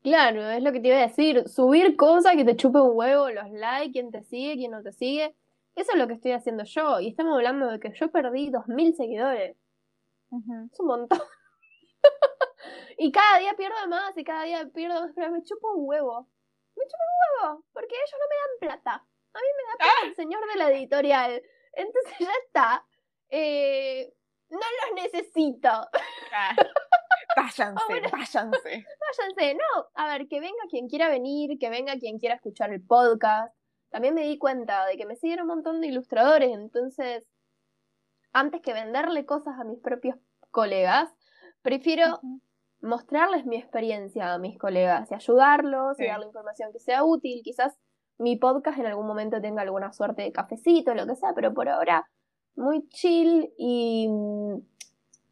[0.03, 1.49] Claro, es lo que te iba a decir.
[1.49, 4.91] Subir cosas que te chupe un huevo, los likes, quién te sigue, quién no te
[4.91, 5.33] sigue.
[5.73, 6.99] Eso es lo que estoy haciendo yo.
[6.99, 9.57] Y estamos hablando de que yo perdí 2.000 seguidores.
[10.71, 11.19] Es un montón.
[12.99, 16.27] y cada día pierdo más y cada día pierdo más, pero me chupo un huevo.
[16.75, 19.07] Me chupo un huevo, porque ellos no me dan plata.
[19.37, 21.41] A mí me da pena el señor de la editorial.
[21.73, 22.85] Entonces ya está.
[23.29, 24.13] Eh,
[24.49, 25.69] no los necesito.
[27.35, 28.85] váyanse, Ahora- váyanse.
[29.07, 32.81] Váyanse, no, a ver, que venga quien quiera venir, que venga quien quiera escuchar el
[32.85, 33.53] podcast.
[33.89, 37.23] También me di cuenta de que me siguen un montón de ilustradores, entonces,
[38.33, 40.17] antes que venderle cosas a mis propios
[40.51, 41.09] colegas,
[41.61, 42.19] prefiero
[42.81, 47.41] mostrarles mi experiencia a mis colegas y ayudarlos y darle información que sea útil.
[47.43, 47.77] Quizás
[48.17, 51.69] mi podcast en algún momento tenga alguna suerte de cafecito, lo que sea, pero por
[51.69, 52.09] ahora
[52.55, 54.09] muy chill y,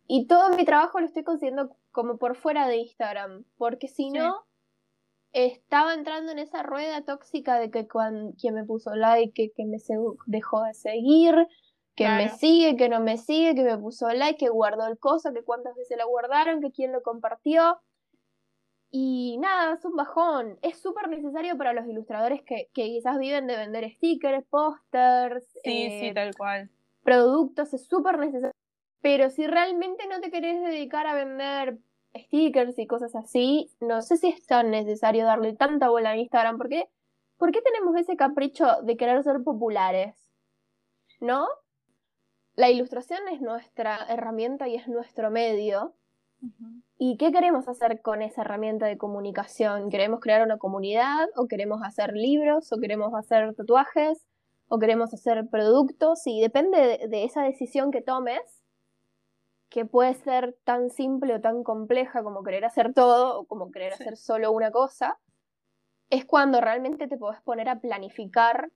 [0.08, 4.44] y todo mi trabajo lo estoy consiguiendo como por fuera de Instagram, porque si no,
[5.34, 9.66] estaba entrando en esa rueda tóxica de que cuan- quien me puso like, que, que
[9.66, 9.78] me
[10.28, 11.48] dejó de seguir,
[11.96, 15.34] que me sigue, que no me sigue, que me puso like, que guardó el coso,
[15.34, 17.80] que cuántas veces la guardaron, que quién lo compartió.
[18.98, 20.58] Y nada, es un bajón.
[20.62, 25.88] Es súper necesario para los ilustradores que, que quizás viven de vender stickers, pósters, Sí,
[25.88, 26.70] eh, sí, tal cual.
[27.04, 28.54] productos, es súper necesario.
[29.02, 31.78] Pero si realmente no te querés dedicar a vender
[32.18, 36.58] stickers y cosas así, no sé si es tan necesario darle tanta bola a Instagram.
[36.58, 36.88] ¿Por qué?
[37.36, 40.16] ¿Por qué tenemos ese capricho de querer ser populares?
[41.20, 41.50] ¿No?
[42.56, 45.96] La ilustración es nuestra herramienta y es nuestro medio.
[46.98, 49.90] ¿Y qué queremos hacer con esa herramienta de comunicación?
[49.90, 51.28] ¿Queremos crear una comunidad?
[51.36, 52.72] ¿O queremos hacer libros?
[52.72, 54.26] ¿O queremos hacer tatuajes?
[54.68, 56.26] ¿O queremos hacer productos?
[56.26, 58.64] Y depende de, de esa decisión que tomes,
[59.70, 63.94] que puede ser tan simple o tan compleja como querer hacer todo o como querer
[63.94, 64.04] Sí.
[64.04, 65.20] hacer solo una cosa,
[66.10, 68.72] es cuando realmente te podés poner a planificar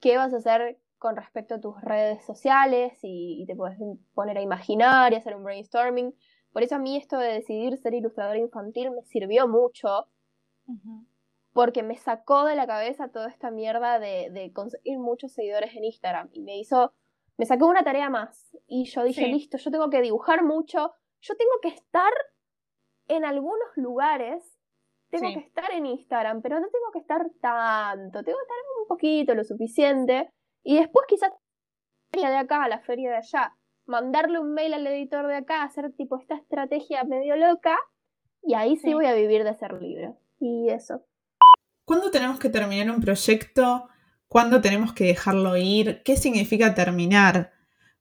[0.00, 3.78] qué vas a hacer con respecto a tus redes sociales y, y te puedes
[4.14, 6.14] poner a imaginar y hacer un brainstorming.
[6.54, 10.06] Por eso a mí esto de decidir ser ilustradora infantil me sirvió mucho
[11.52, 15.84] porque me sacó de la cabeza toda esta mierda de, de conseguir muchos seguidores en
[15.84, 16.94] Instagram y me hizo,
[17.36, 19.32] me sacó una tarea más y yo dije, Sí.
[19.32, 22.12] listo, yo tengo que dibujar mucho, yo tengo que estar
[23.08, 24.42] en algunos lugares,
[25.10, 25.34] tengo Sí.
[25.34, 29.34] que estar en Instagram, pero no tengo que estar tanto, tengo que estar un poquito,
[29.34, 30.30] lo suficiente
[30.62, 31.36] y después quizás la
[32.12, 33.52] feria de acá, la feria de allá,
[33.86, 37.76] mandarle un mail al editor de acá, hacer tipo esta estrategia medio loca
[38.42, 38.94] y ahí sí, Sí.
[38.94, 40.16] voy a vivir de hacer libros.
[40.40, 41.02] Y eso.
[41.84, 43.88] ¿Cuándo tenemos que terminar un proyecto?
[44.28, 46.02] ¿Cuándo tenemos que dejarlo ir?
[46.04, 47.52] ¿Qué significa terminar?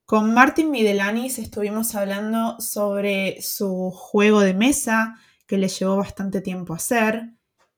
[0.06, 5.16] Con Martin Midelanis estuvimos hablando sobre su juego de mesa
[5.48, 7.30] que le llevó bastante tiempo hacer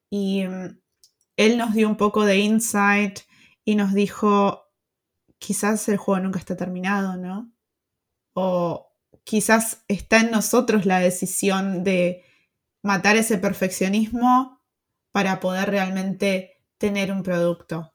[0.09, 0.79] y mm,
[1.37, 3.19] él nos dio un poco de insight
[3.63, 4.63] y nos dijo,
[5.37, 7.51] quizás el juego nunca está terminado, ¿no?
[8.35, 8.91] O
[9.23, 12.23] quizás está en nosotros la decisión de
[12.83, 14.61] matar ese perfeccionismo
[15.11, 17.91] para poder realmente tener un producto.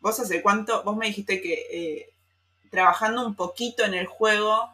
[0.00, 0.84] ¿Vos hace cuánto?
[0.84, 2.14] Vos me dijiste que eh,
[2.70, 4.70] trabajando un poquito en el juego,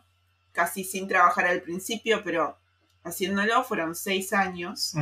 [0.53, 2.59] casi sin trabajar al principio, pero
[3.05, 4.95] haciéndolo fueron seis años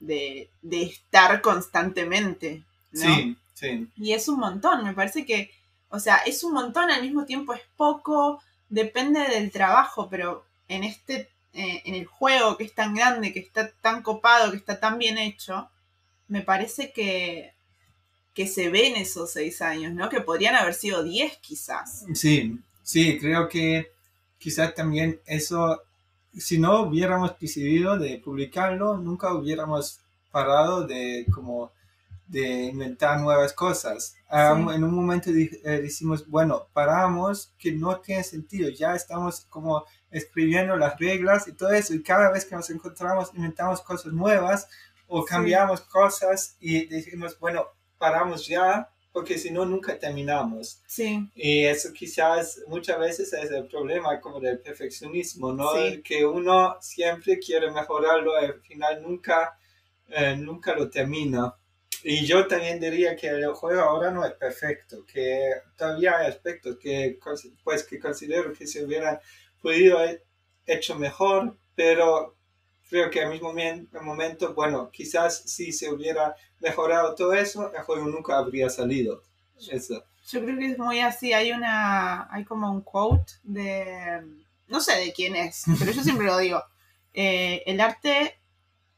[0.00, 2.64] de, de estar constantemente.
[2.92, 3.14] ¿no?
[3.14, 3.88] Sí, sí.
[3.96, 5.50] Y es un montón, me parece que,
[5.88, 10.84] o sea, es un montón, al mismo tiempo es poco, depende del trabajo, pero en
[10.84, 14.80] este, eh, en el juego que es tan grande, que está tan copado, que está
[14.80, 15.68] tan bien hecho,
[16.28, 17.52] me parece que,
[18.34, 20.08] que se ven esos seis años, ¿no?
[20.08, 22.04] Que podrían haber sido diez quizás.
[22.14, 23.90] Sí, sí, creo que
[24.38, 25.80] quizás también eso,
[26.36, 30.00] si no hubiéramos decidido de publicarlo, nunca hubiéramos
[30.30, 31.72] parado de como
[32.26, 34.16] de inventar nuevas cosas.
[34.28, 34.74] Ah, Sí.
[34.74, 40.76] En un momento eh, decimos, bueno, paramos, que no tiene sentido, ya estamos como escribiendo
[40.76, 44.68] las reglas y todo eso, y cada vez que nos encontramos inventamos cosas nuevas
[45.06, 45.28] o Sí.
[45.28, 47.66] cambiamos cosas y decimos, bueno,
[47.98, 50.82] paramos ya, porque si no, nunca terminamos.
[50.86, 55.72] Sí, Y eso quizás muchas veces es el problema como del perfeccionismo, ¿no?
[55.74, 56.02] Sí.
[56.02, 59.56] Que uno siempre quiere mejorarlo al final nunca,
[60.08, 61.54] eh, nunca lo termina.
[62.02, 66.76] Y yo también diría que el juego ahora no es perfecto, que todavía hay aspectos
[66.80, 67.18] que,
[67.64, 69.18] pues, que considero que se hubieran
[69.60, 70.22] podido he-
[70.66, 72.36] hecho mejor, pero
[72.88, 73.52] creo que al mismo
[74.02, 79.22] momento, bueno, quizás si se hubiera mejorado todo eso, el juego nunca habría salido.
[79.70, 80.04] Eso.
[80.30, 84.22] yo creo que es muy así, hay una, hay como un quote de,
[84.68, 86.62] no sé de quién es, pero yo siempre lo digo,
[87.14, 88.38] eh, el arte,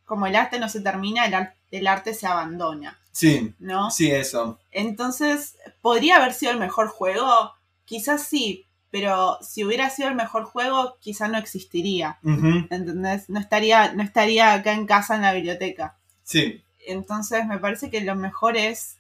[0.05, 3.91] como el arte no se termina, el, ar- el arte se abandona, Sí, ¿no?
[3.91, 4.59] sí, eso.
[4.71, 7.53] Entonces, ¿podría haber sido el mejor juego?
[7.85, 12.19] Quizás sí, pero si hubiera sido el mejor juego, quizás no existiría.
[12.23, 13.29] ¿Entendés?
[13.29, 15.97] No estaría, no estaría acá en casa en la biblioteca.
[16.23, 18.97] Sí, Entonces, me parece que lo mejor es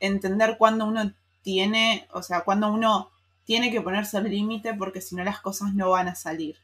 [0.00, 1.12] entender cuándo uno
[1.42, 3.10] tiene, o sea, cuándo uno
[3.44, 6.56] tiene que ponerse el límite, porque si no las cosas no van a salir.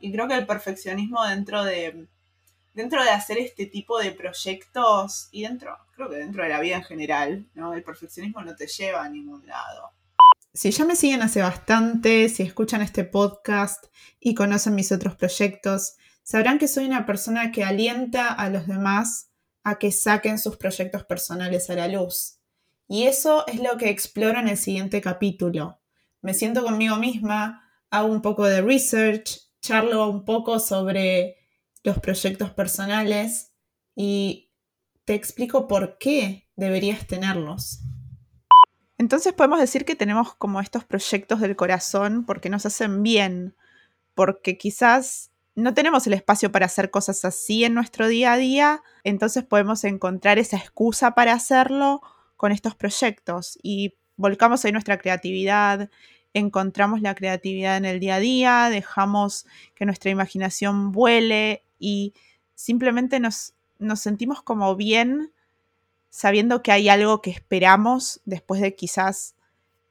[0.00, 2.06] Y creo que el perfeccionismo dentro de,
[2.74, 6.76] dentro de hacer este tipo de proyectos y dentro, creo que dentro de la vida
[6.76, 7.74] en general, ¿no?
[7.74, 9.90] El perfeccionismo no te lleva a ningún lado.
[10.52, 13.86] Si ya me siguen hace bastante, si escuchan este podcast
[14.18, 19.30] y conocen mis otros proyectos, sabrán que soy una persona que alienta a los demás
[19.62, 22.38] a que saquen sus proyectos personales a la luz.
[22.88, 25.80] Y eso es lo que exploro en el siguiente capítulo.
[26.22, 31.36] Me siento conmigo misma, hago un poco de research, charlo un poco sobre
[31.82, 33.52] los proyectos personales
[33.94, 34.50] y
[35.04, 37.80] te explico por qué deberías tenerlos.
[38.98, 43.56] Entonces podemos decir que tenemos como estos proyectos del corazón porque nos hacen bien,
[44.14, 48.82] porque quizás no tenemos el espacio para hacer cosas así en nuestro día a día,
[49.02, 52.02] entonces podemos encontrar esa excusa para hacerlo
[52.36, 55.90] con estos proyectos y volcamos ahí nuestra creatividad,
[56.34, 62.14] encontramos la creatividad en el día a día, dejamos que nuestra imaginación vuele y
[62.56, 65.32] simplemente nos, nos sentimos como bien
[66.10, 69.34] sabiendo que hay algo que esperamos después de quizás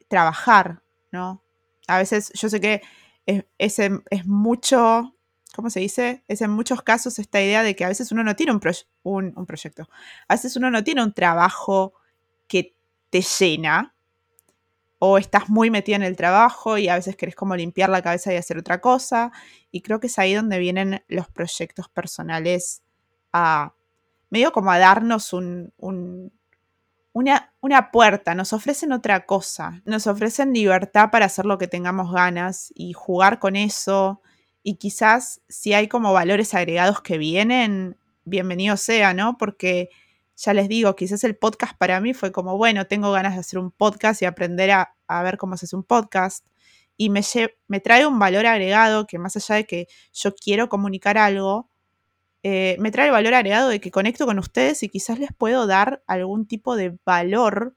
[0.07, 1.43] trabajar, ¿no?
[1.87, 2.81] A veces yo sé que
[3.25, 5.15] es, es, mucho,
[5.55, 6.23] ¿cómo se dice?
[6.27, 8.61] Es en muchos casos esta idea de que a veces uno no tiene un,
[9.03, 9.89] un- un proyecto,
[10.27, 11.93] a veces uno no tiene un trabajo
[12.47, 12.75] que
[13.09, 13.95] te llena,
[14.99, 18.33] o estás muy metida en el trabajo y a veces querés como limpiar la cabeza
[18.33, 19.31] y hacer otra cosa,
[19.71, 22.83] y creo que es ahí donde vienen los proyectos personales
[23.33, 23.73] a
[24.29, 26.31] medio como a darnos un, un-
[27.13, 32.11] una, una puerta, nos ofrecen otra cosa, nos ofrecen libertad para hacer lo que tengamos
[32.13, 34.21] ganas y jugar con eso.
[34.63, 39.37] Y quizás si hay como valores agregados que vienen, bienvenido sea, ¿no?
[39.37, 39.89] Porque
[40.39, 43.59] ya les digo, quizás el podcast para mí fue como, bueno, tengo ganas de hacer
[43.59, 46.45] un podcast y aprender a, a ver cómo se hace un podcast.
[46.95, 47.21] Y me,
[47.67, 51.69] me trae un valor agregado que más allá de que yo quiero comunicar algo,
[52.43, 55.67] eh, me trae el valor agregado de que conecto con ustedes y quizás les puedo
[55.67, 57.75] dar algún tipo de valor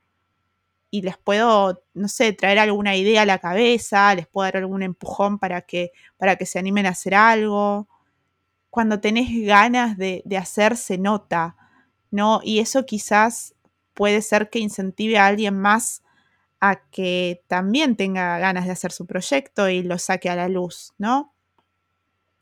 [0.89, 4.83] y les puedo, no sé, traer alguna idea a la cabeza, les puedo dar algún
[4.83, 7.89] empujón para que, para que se animen a hacer algo.
[8.71, 11.57] Cuando tenés ganas de, de hacer, se nota,
[12.13, 12.41] ¿no?
[12.45, 13.55] Y eso quizás
[13.95, 16.03] puede ser que incentive a alguien más
[16.61, 20.93] a que también tenga ganas de hacer su proyecto y lo saque a la luz,
[20.99, 21.35] ¿no?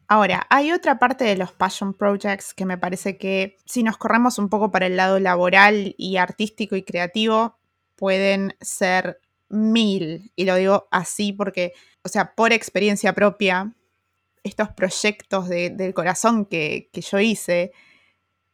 [0.08, 4.38] Ahora, hay otra parte de los passion projects que me parece que si nos corremos
[4.38, 7.56] un poco para el lado laboral y artístico y creativo,
[7.94, 10.32] pueden ser mil.
[10.34, 13.72] Y lo digo así porque, o sea, por experiencia propia,
[14.42, 17.72] estos proyectos de- del corazón que, que yo hice,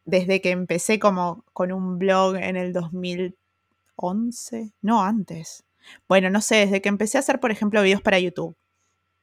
[0.07, 5.65] desde que empecé como con un blog en el 2011, no antes.
[6.07, 8.55] Bueno, no sé, desde que empecé a hacer, por ejemplo, videos para YouTube.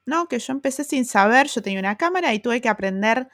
[0.06, 3.28] No, que yo empecé sin saber, yo tenía una cámara y tuve que aprender,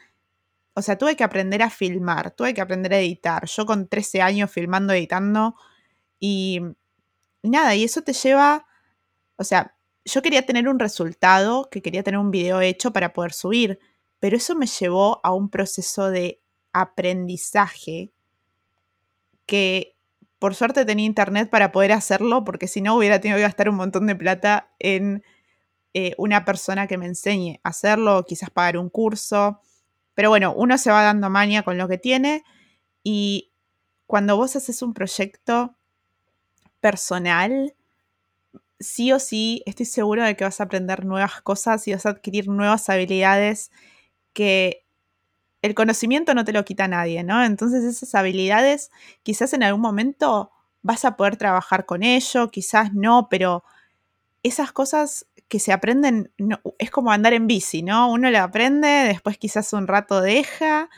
[0.74, 3.44] o sea, tuve que aprender a filmar, tuve que aprender a editar.
[3.46, 5.56] Yo con 13 años filmando, editando
[6.20, 6.60] y,
[7.42, 8.66] nada, y eso te lleva,
[9.36, 13.32] o sea, yo quería tener un resultado, que quería tener un video hecho para poder
[13.32, 13.80] subir,
[14.20, 16.39] pero eso me llevó a un proceso de
[16.72, 18.10] aprendizaje
[19.46, 19.96] que
[20.38, 23.76] por suerte tenía internet para poder hacerlo, porque si no hubiera tenido que gastar un
[23.76, 25.22] montón de plata en
[25.92, 29.60] eh, una persona que me enseñe a hacerlo, quizás pagar un curso.
[30.14, 32.44] Pero bueno, uno se va dando maña con lo que tiene
[33.02, 33.50] y
[34.06, 35.76] cuando vos haces un proyecto
[36.80, 37.74] personal,
[38.78, 42.10] sí o sí estoy seguro de que vas a aprender nuevas cosas y vas a
[42.10, 43.70] adquirir nuevas habilidades
[44.32, 44.86] que
[45.62, 47.44] el conocimiento no te lo quita nadie, ¿no?
[47.44, 48.90] Entonces esas habilidades
[49.22, 50.50] quizás en algún momento
[50.82, 53.64] vas a poder trabajar con ello, quizás no, pero
[54.42, 58.10] esas cosas que se aprenden, no, es como andar en bici, ¿no?
[58.10, 60.88] Uno lo aprende, después quizás un rato deja,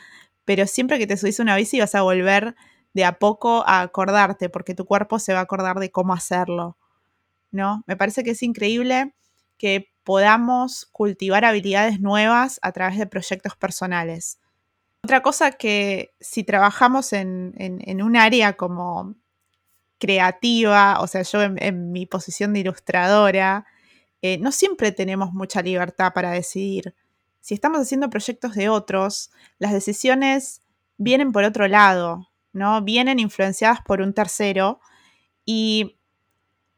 [0.44, 2.54] pero siempre que te subís una bici vas a volver
[2.94, 6.76] de a poco a acordarte, porque tu cuerpo se va a acordar de cómo hacerlo,
[7.52, 7.84] ¿no?
[7.86, 9.14] Me parece que es increíble
[9.58, 14.40] que podamos cultivar habilidades nuevas a través de proyectos personales.
[15.04, 17.54] Otra cosa que si trabajamos en,
[18.02, 19.16] un área como
[19.98, 23.66] creativa, o sea, yo en, en mi posición de ilustradora,
[24.22, 26.94] eh, no siempre tenemos mucha libertad para decidir.
[27.40, 30.62] Si estamos haciendo proyectos de otros, las decisiones
[30.96, 32.82] vienen por otro lado, ¿no?
[32.82, 34.80] Vienen influenciadas por un tercero
[35.44, 35.98] y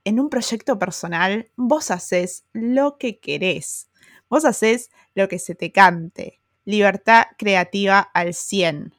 [0.04, 3.90] en un proyecto personal vos haces lo que querés,
[4.30, 8.94] vos haces lo que se te cante, libertad creativa al 100.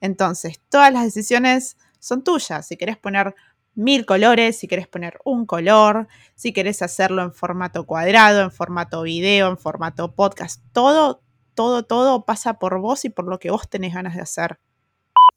[0.00, 2.66] Entonces, todas las decisiones son tuyas.
[2.66, 3.34] Si querés poner
[3.74, 9.02] mil colores, si querés poner un color, si querés hacerlo en formato cuadrado, en formato
[9.02, 11.22] video, en formato podcast, todo,
[11.54, 14.58] todo, todo pasa por vos y por lo que vos tenés ganas de hacer.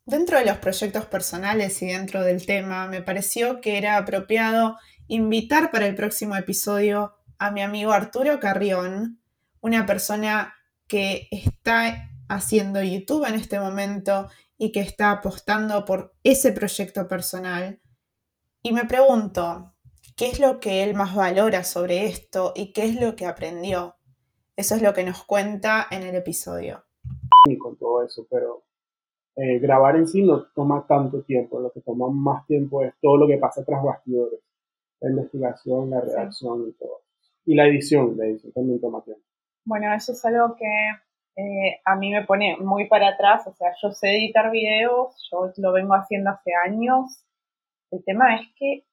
[0.06, 5.72] Dentro de los proyectos personales y dentro del tema, me pareció que era apropiado invitar
[5.72, 9.20] para el próximo episodio a mi amigo Arturo Carrión,
[9.62, 10.55] una persona
[10.88, 14.28] que está haciendo YouTube en este momento
[14.58, 17.80] y que está apostando por ese proyecto personal.
[18.62, 19.74] Y me pregunto,
[20.16, 23.96] ¿qué es lo que él más valora sobre esto y qué es lo que aprendió?
[24.56, 26.86] Eso es lo que nos cuenta en el episodio.
[27.48, 28.64] Y con todo eso, pero
[29.36, 33.18] eh, grabar en sí no toma tanto tiempo, lo que toma más tiempo es todo
[33.18, 34.40] lo que pasa tras bastidores,
[35.02, 37.02] la investigación, la redacción y todo.
[37.46, 39.25] Y la edición, la edición también toma tiempo.
[39.66, 40.66] Bueno, eso es algo que
[41.38, 45.52] eh, a mí me pone muy para atrás, o sea, yo sé editar videos, yo
[45.58, 47.26] lo vengo haciendo hace años.
[47.92, 48.86] El tema es que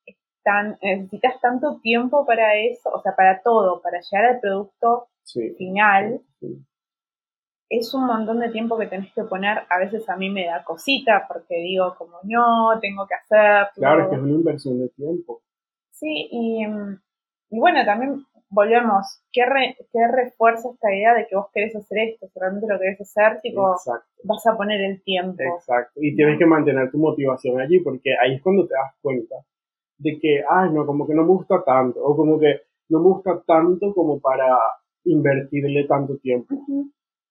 [0.83, 5.09] necesitas tanto tiempo para eso, o sea, para todo, para llegar al producto
[5.57, 6.21] final.
[7.69, 10.65] Es un montón de tiempo que tenés que poner, a veces a mí me da
[10.65, 13.69] cosita porque digo como no, tengo que hacer.
[13.77, 15.43] Claro, es que es una inversión de tiempo.
[15.91, 16.67] Sí, y,
[17.51, 19.43] y bueno, también volvemos, ¿qué,
[19.93, 22.29] ¿qué, refuerza esta idea de que vos querés hacer esto?
[22.29, 23.75] Si realmente lo querés hacer, tipo,
[24.25, 25.43] vas a poner el tiempo.
[25.59, 25.93] Exacto.
[25.97, 29.37] Y tienes que mantener tu motivación allí, porque ahí es cuando te das cuenta
[29.99, 33.05] de que, ay, no, como que no me gusta tanto, o como que no me
[33.05, 34.47] gusta tanto como para
[35.05, 36.55] invertirle tanto tiempo.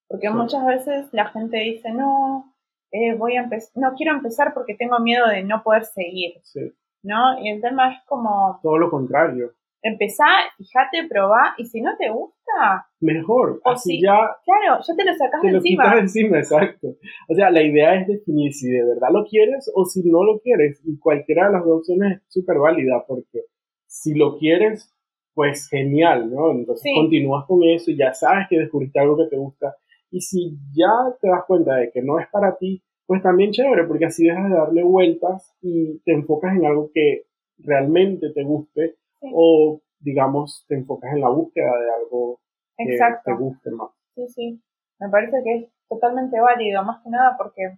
[0.08, 2.54] Porque muchas veces la gente dice, no,
[2.92, 6.34] eh, voy a no quiero empezar porque tengo miedo de no poder seguir.
[6.44, 6.74] Sí.
[7.04, 7.40] ¿No?
[7.40, 8.60] Y el tema es como...
[8.62, 10.26] Todo lo contrario empezá,
[10.58, 13.62] fíjate, probá, y si no te gusta, mejor.
[13.66, 14.18] así ya.
[14.46, 16.96] Claro, ya te lo sacas te lo Quitas encima, exacto.
[17.28, 20.40] O sea, la idea es definir si de verdad lo quieres o si no lo
[20.40, 20.82] quieres.
[20.86, 23.46] Y cualquiera de las dos opciones es súper válida, porque
[23.88, 24.94] si lo quieres,
[25.34, 26.52] pues genial, ¿no?
[26.52, 29.76] Entonces continúas con eso y ya sabes que descubriste algo que te gusta.
[30.12, 33.86] Y si ya te das cuenta de que no es para ti, pues también chévere,
[33.86, 37.24] porque así dejas de darle vueltas y te enfocas en algo que
[37.58, 42.40] realmente te guste o digamos te enfocas en la búsqueda de algo
[42.78, 43.92] que te guste más.
[44.16, 44.62] Sí, sí,
[45.00, 47.78] me parece que es totalmente válido, más que nada porque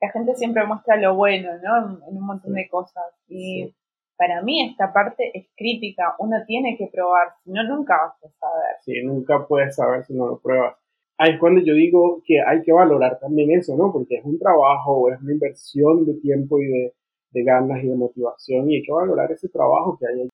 [0.00, 1.98] la gente siempre muestra lo bueno, ¿no?
[2.06, 3.04] En, un montón de cosas.
[3.28, 3.74] Y
[4.16, 8.38] para mí esta parte es crítica, uno tiene que probar, si no, nunca vas a
[8.38, 8.76] saber.
[8.82, 10.76] Sí, nunca puedes saber si no lo pruebas.
[11.18, 13.90] Ahí es cuando yo digo que hay que valorar también eso, ¿no?
[13.90, 16.94] Porque es un trabajo, es una inversión de tiempo y de,
[17.30, 20.28] de ganas y de motivación y hay que valorar ese trabajo que hay ahí.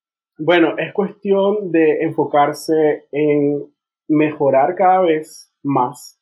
[0.45, 3.63] Bueno, es cuestión de enfocarse en
[4.09, 6.19] mejorar cada vez más,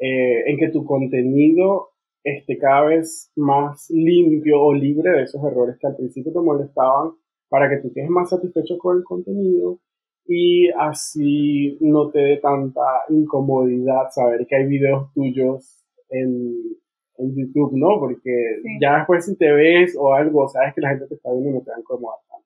[0.00, 1.90] eh, en que tu contenido
[2.24, 7.12] esté cada vez más limpio o libre de esos errores que al principio te molestaban,
[7.48, 9.78] para que tú estés más satisfecho con el contenido
[10.26, 16.56] y así no te dé tanta incomodidad saber que hay videos tuyos en,
[17.16, 18.00] YouTube, ¿no?
[18.00, 18.32] Porque
[18.80, 21.52] ya después si te ves o algo, sabes que la gente te está viendo y
[21.52, 22.43] no te da incomodidad.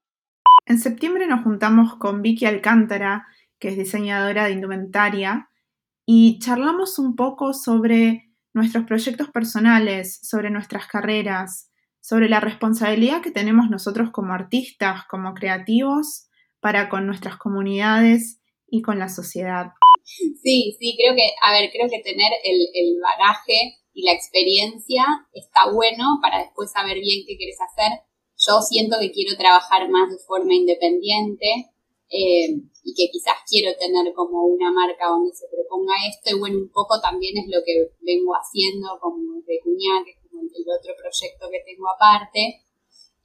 [0.69, 3.27] En septiembre nos juntamos con Vicky Alcántara,
[3.59, 5.49] que es diseñadora de indumentaria,
[6.05, 13.31] y charlamos un poco sobre nuestros proyectos personales, sobre nuestras carreras, sobre la responsabilidad que
[13.31, 16.29] tenemos nosotros como artistas, como creativos,
[16.61, 19.69] para con nuestras comunidades y con la sociedad.
[20.05, 25.05] Sí, sí, creo que, a ver, creo que tener el, el bagaje y la experiencia
[25.33, 28.08] está bueno para después saber bien qué quieres hacer
[28.49, 31.71] yo siento que quiero trabajar más de forma independiente
[32.09, 36.57] eh, y que quizás quiero tener como una marca donde se proponga esto y bueno,
[36.57, 40.65] un poco también es lo que vengo haciendo como de Cuñá, que es como el
[40.73, 42.65] otro proyecto que tengo aparte,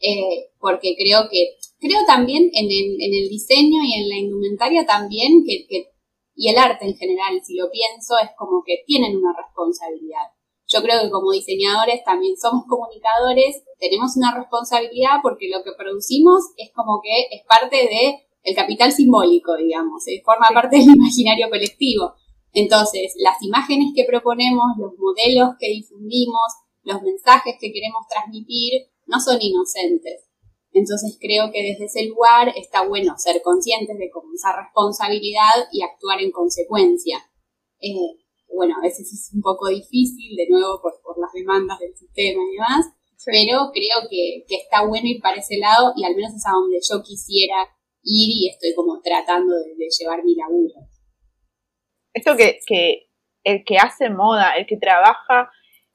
[0.02, 4.86] eh, porque creo que, creo también en el, en el diseño y en la indumentaria
[4.86, 5.94] también que, que,
[6.36, 10.34] y el arte en general, si lo pienso, es como que tienen una responsabilidad.
[10.74, 16.42] Yo creo que como diseñadores también somos comunicadores, tenemos una responsabilidad porque lo que producimos
[16.58, 20.22] es como que es parte de el capital simbólico, digamos, ¿eh?
[20.26, 22.14] forma parte del imaginario colectivo.
[22.54, 26.52] Entonces, las imágenes que proponemos, los modelos que difundimos,
[26.84, 30.30] los mensajes que queremos transmitir, no son inocentes.
[30.72, 35.84] Entonces creo que desde ese lugar está bueno ser conscientes de cómo esa responsabilidad y
[35.84, 37.20] actuar en consecuencia.
[37.80, 38.23] Eh,
[38.56, 42.54] bueno, a veces es un poco difícil, de nuevo, por, las demandas del sistema y
[42.54, 42.86] demás,
[43.26, 46.80] pero creo que, está bueno ir para ese lado y al menos es a donde
[46.82, 47.56] yo quisiera
[48.04, 50.74] ir y estoy como tratando de, llevar mi laburo.
[52.14, 53.10] Esto que, que,
[53.44, 55.50] el que hace moda, el que trabaja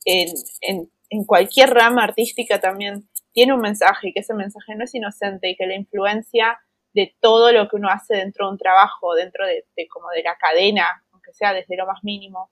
[0.04, 0.28] en,
[0.62, 4.94] en, en cualquier rama artística también tiene un mensaje y que ese mensaje no es
[4.94, 6.58] inocente y que la influencia
[6.92, 10.36] de todo lo que uno hace dentro de un trabajo, dentro de, como de la
[10.36, 12.50] cadena, aunque sea desde lo más mínimo,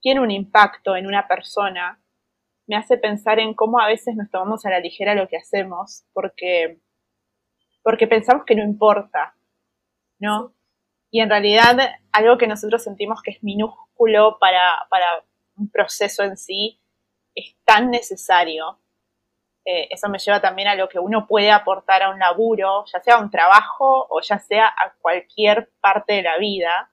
[0.00, 2.00] tiene un impacto en una persona,
[2.66, 6.04] me hace pensar en cómo a veces nos tomamos a la ligera lo que hacemos,
[6.12, 6.80] porque,
[7.82, 9.34] porque pensamos que no importa,
[10.18, 10.54] ¿no?
[11.10, 11.76] Y en realidad
[12.12, 15.24] algo que nosotros sentimos que es minúsculo para, para
[15.56, 16.80] un proceso en sí,
[17.34, 18.78] es tan necesario.
[19.64, 23.00] Eh, eso me lleva también a lo que uno puede aportar a un laburo, ya
[23.00, 26.90] sea a un trabajo o ya sea a cualquier parte de la vida,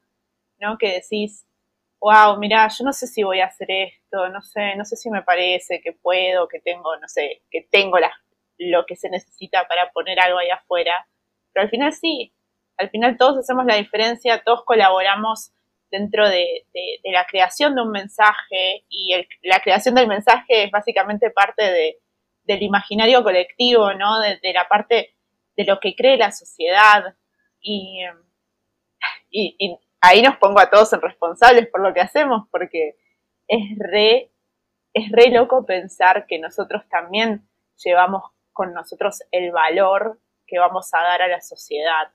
[0.59, 0.77] ¿no?
[0.77, 1.45] Que decís,
[1.99, 5.09] wow, mira, yo no sé si voy a hacer esto, no sé, no sé si
[5.09, 7.97] me parece que puedo, que tengo, no sé, que tengo
[8.57, 11.07] lo que se necesita para poner algo ahí afuera,
[11.51, 12.33] pero al final sí,
[12.77, 15.51] al final todos hacemos la diferencia, todos colaboramos
[15.91, 16.65] dentro de,
[17.03, 21.99] la creación de un mensaje y la creación del mensaje es básicamente parte de,
[22.43, 24.19] del imaginario colectivo, ¿no?
[24.19, 25.15] De, la parte
[25.55, 27.15] de lo que cree la sociedad.
[27.61, 28.01] Y,
[30.03, 32.97] ahí nos pongo a todos en responsables por lo que hacemos, porque
[33.47, 34.31] es re,
[34.93, 37.47] es re loco pensar que nosotros también
[37.83, 42.11] llevamos con nosotros el valor que vamos a dar a la sociedad.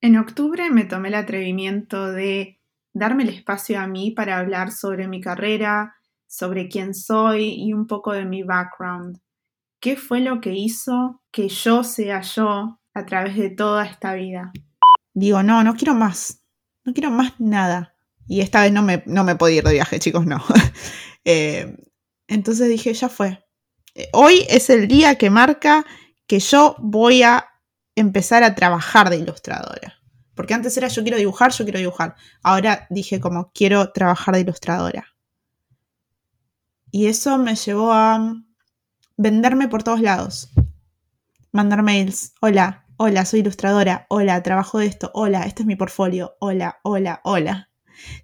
[0.00, 2.60] En octubre me tomé el atrevimiento de
[2.92, 5.96] darme el espacio a mí para hablar sobre mi carrera,
[6.28, 9.20] sobre quién soy y un poco de mi background.
[9.80, 14.52] ¿Qué fue lo que hizo que yo sea yo a través de toda esta vida?
[15.12, 16.43] Digo, no, no quiero más.
[16.84, 17.94] No quiero más nada.
[18.26, 20.42] Y esta vez no me, no me podía ir de viaje, chicos, no.
[21.26, 21.74] Eh,
[22.28, 23.42] entonces dije, ya fue.
[23.94, 25.86] Eh, hoy es el día que marca
[26.26, 27.46] que yo voy a
[27.94, 29.94] empezar a trabajar de ilustradora.
[30.34, 32.16] Porque antes era yo quiero dibujar, yo quiero dibujar.
[32.42, 35.06] Ahora dije como quiero trabajar de ilustradora.
[36.90, 38.34] Y eso me llevó a
[39.16, 40.50] venderme por todos lados.
[41.52, 42.34] Mandar mails.
[42.40, 44.06] Hola, hola, soy ilustradora.
[44.08, 45.10] Hola, trabajo de esto.
[45.14, 46.36] Hola, este es mi portfolio.
[46.40, 47.70] Hola, hola, hola.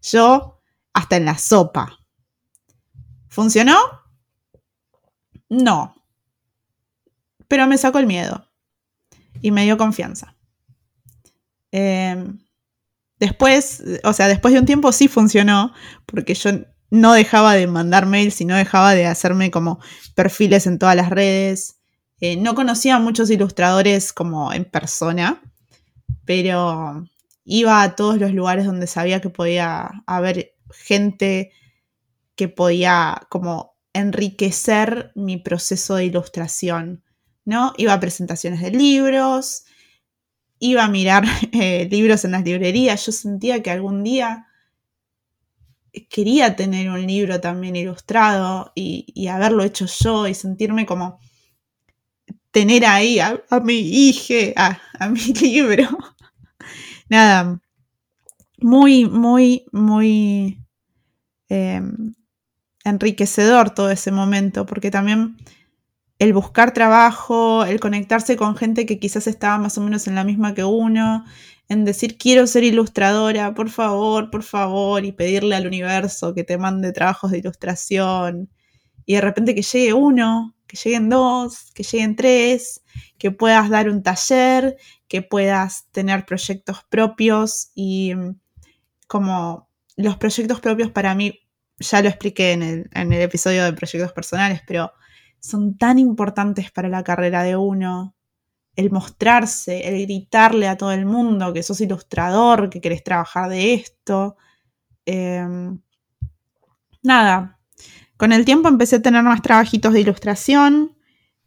[0.03, 0.61] Yo
[0.93, 1.99] hasta en la sopa.
[3.29, 3.77] ¿Funcionó?
[5.49, 5.95] No.
[7.49, 8.49] Pero me sacó el miedo.
[9.43, 10.37] Y me dio confianza.
[11.73, 12.39] Em,
[13.19, 15.73] después, o sea, después de un tiempo sí funcionó,
[16.07, 16.51] porque yo
[16.91, 19.81] no dejaba de mandar mails y no dejaba de hacerme como
[20.15, 21.80] perfiles en todas las redes.
[22.21, 25.43] Eh, no conocía a muchos ilustradores como en persona,
[26.25, 27.07] pero
[27.45, 31.53] iba a todos los lugares donde sabía que podía haber gente
[32.37, 37.03] que podía como enriquecer mi proceso de ilustración,
[37.45, 37.73] ¿no?
[37.77, 39.65] Iba a presentaciones de libros,
[40.59, 44.47] iba a mirar eh, libros en las librerías, yo sentía que algún día
[46.09, 51.19] quería tener un libro también ilustrado y, haberlo hecho yo y sentirme como
[52.51, 55.89] tener ahí a, mi hija, a, mi libro.
[57.09, 57.61] Nada,
[58.59, 60.65] muy, muy, muy
[61.49, 62.15] em,
[62.85, 65.37] enriquecedor todo ese momento, porque también
[66.19, 70.25] el buscar trabajo, el conectarse con gente que quizás estaba más o menos en la
[70.25, 71.25] misma que uno,
[71.69, 76.59] en decir quiero ser ilustradora, por favor, por favor, y pedirle al universo que te
[76.59, 78.51] mande trabajos de ilustración.
[79.07, 82.83] Y de repente que llegue uno, que lleguen dos, que lleguen tres,
[83.19, 84.77] que puedas dar un taller,
[85.09, 88.39] que puedas tener proyectos propios y mm,
[89.09, 91.41] como los proyectos propios para mí,
[91.81, 94.93] ya lo expliqué en el, en el episodio de proyectos personales, pero
[95.41, 98.15] son tan importantes para la carrera de uno,
[98.77, 103.75] el mostrarse, el gritarle a todo el mundo que sos ilustrador, que querés trabajar de
[103.75, 104.37] esto.
[105.05, 105.81] Em,
[107.03, 107.60] nada,
[108.21, 110.95] con el tiempo empecé a tener más trabajitos de ilustración.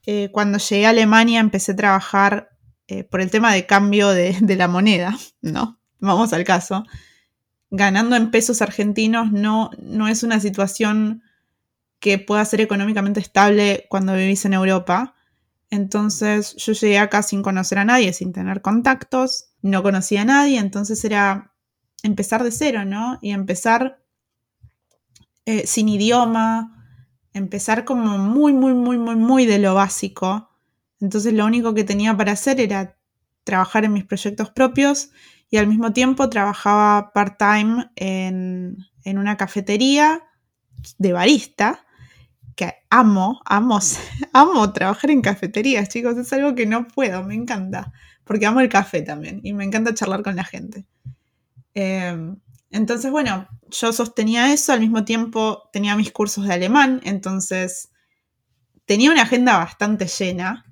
[0.07, 2.49] Eh, cuando llegué a Alemania empecé a trabajar
[2.87, 5.79] eh, por el tema de cambio de, de, la moneda, ¿no?
[5.99, 6.83] Vamos al caso.
[7.69, 11.21] Ganando en pesos argentinos no, no es una situación
[11.99, 15.13] que pueda ser económicamente estable cuando vivís en Europa.
[15.69, 20.57] Entonces yo llegué acá sin conocer a nadie, sin tener contactos, no conocía a nadie,
[20.57, 21.53] entonces era
[22.01, 23.19] empezar de cero, ¿no?
[23.21, 24.02] Y empezar
[25.45, 26.85] eh, sin idioma,
[27.33, 30.49] empezar como muy, muy, muy, muy, muy de lo básico.
[30.99, 32.97] Entonces lo único que tenía para hacer era
[33.43, 35.09] trabajar en mis proyectos propios
[35.49, 40.23] y al mismo tiempo trabajaba part-time en, en una cafetería
[40.97, 41.85] de barista
[42.55, 43.79] que amo, amo,
[44.33, 47.91] amo trabajar en cafeterías, chicos, es algo que no puedo, me encanta,
[48.23, 50.85] porque amo el café también y me encanta charlar con la gente.
[51.73, 52.37] Em,
[52.73, 57.91] entonces, bueno, yo sostenía eso, al mismo tiempo tenía mis cursos de alemán, entonces
[58.85, 60.65] tenía una agenda bastante llena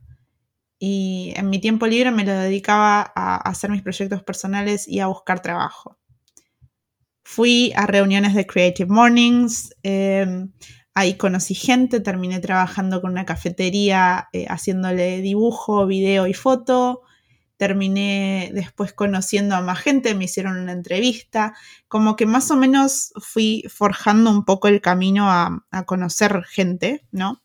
[0.79, 5.07] y en mi tiempo libre me lo dedicaba a hacer mis proyectos personales y a
[5.07, 5.99] buscar trabajo.
[7.23, 10.51] Fui a reuniones de Creative Mornings, em,
[10.95, 17.03] ahí conocí gente, terminé trabajando con una cafetería eh, haciéndole dibujo, video y foto.
[17.61, 21.53] Terminé después conociendo a más gente, me hicieron una entrevista,
[21.87, 27.43] como que más o menos fui forjando un poco el camino a, conocer gente, ¿no?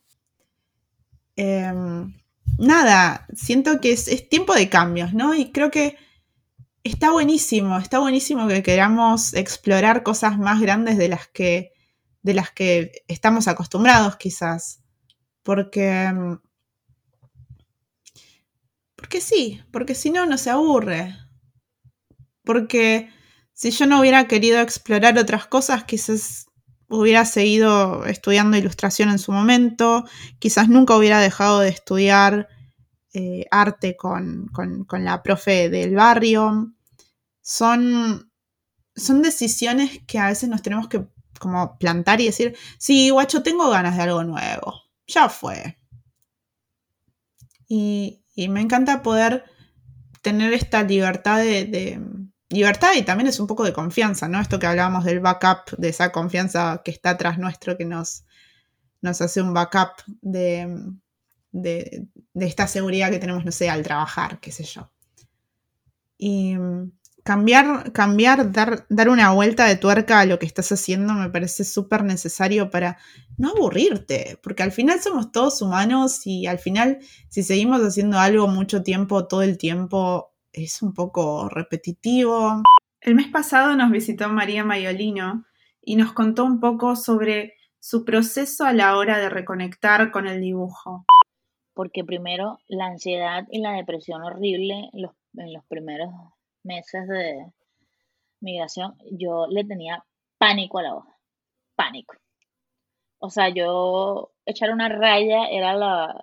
[1.36, 2.14] Em,
[2.56, 5.34] nada, siento que es, es tiempo de cambios, ¿no?
[5.34, 5.98] Y creo que
[6.82, 11.74] está buenísimo, está buenísimo que queramos explorar cosas más grandes de las que,
[12.22, 14.80] de las que estamos acostumbrados quizás.
[15.42, 16.10] Porque...
[19.06, 21.16] Porque sí, porque si no, no se aburre.
[22.42, 23.08] Porque
[23.52, 26.46] si yo no hubiera querido explorar otras cosas, quizás
[26.88, 30.04] hubiera seguido estudiando ilustración en su momento,
[30.40, 32.48] quizás nunca hubiera dejado de estudiar
[33.14, 36.74] eh, arte con, con, la profe del barrio,
[37.40, 38.32] son,
[38.96, 41.06] son decisiones que a veces nos tenemos que
[41.38, 45.78] como plantar y decir, sí, guacho, tengo ganas de algo nuevo, ya fue.
[47.68, 49.44] Y, me encanta poder
[50.22, 52.00] tener esta libertad de,
[52.48, 54.40] libertad y también es un poco de confianza, ¿no?
[54.40, 58.24] Esto que hablábamos del backup, de esa confianza que está atrás nuestro, que nos,
[59.00, 60.68] nos hace un backup de,
[61.52, 64.90] de, esta seguridad que tenemos, no sé, al trabajar, qué sé yo.
[66.18, 66.56] Y,
[67.26, 71.64] cambiar, cambiar dar, dar una vuelta de tuerca a lo que estás haciendo me parece
[71.64, 72.98] súper necesario para
[73.36, 78.46] no aburrirte, porque al final somos todos humanos y al final si seguimos haciendo algo
[78.46, 82.62] mucho tiempo, todo el tiempo, es un poco repetitivo.
[83.00, 85.46] El mes pasado nos visitó María Mayolino
[85.82, 90.40] y nos contó un poco sobre su proceso a la hora de reconectar con el
[90.40, 91.04] dibujo.
[91.74, 96.10] Porque primero la ansiedad y la depresión horrible en los primeros
[96.66, 97.46] meses de
[98.40, 100.04] migración, yo le tenía
[100.38, 101.16] pánico a la hoja,
[101.74, 102.14] pánico.
[103.18, 106.14] O sea, yo echar una raya era la,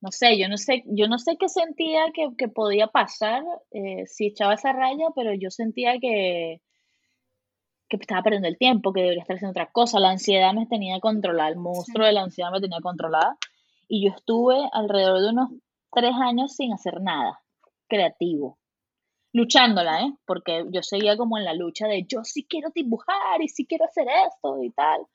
[0.00, 4.26] no sé, yo no sé, yo no sé qué sentía que, podía pasar eh, si
[4.26, 6.60] echaba esa raya, pero yo sentía que,
[7.88, 10.00] que estaba perdiendo el tiempo, que debería estar haciendo otra cosa.
[10.00, 13.36] La ansiedad me tenía controlada, el monstruo de la ansiedad me tenía controlada.
[13.88, 15.50] Y yo estuve alrededor de unos
[15.92, 17.40] tres años sin hacer nada
[17.88, 18.59] creativo
[19.32, 20.12] luchándola, ¿eh?
[20.26, 23.84] Porque yo seguía como en la lucha de yo sí quiero dibujar y sí quiero
[23.84, 25.06] hacer esto y tal.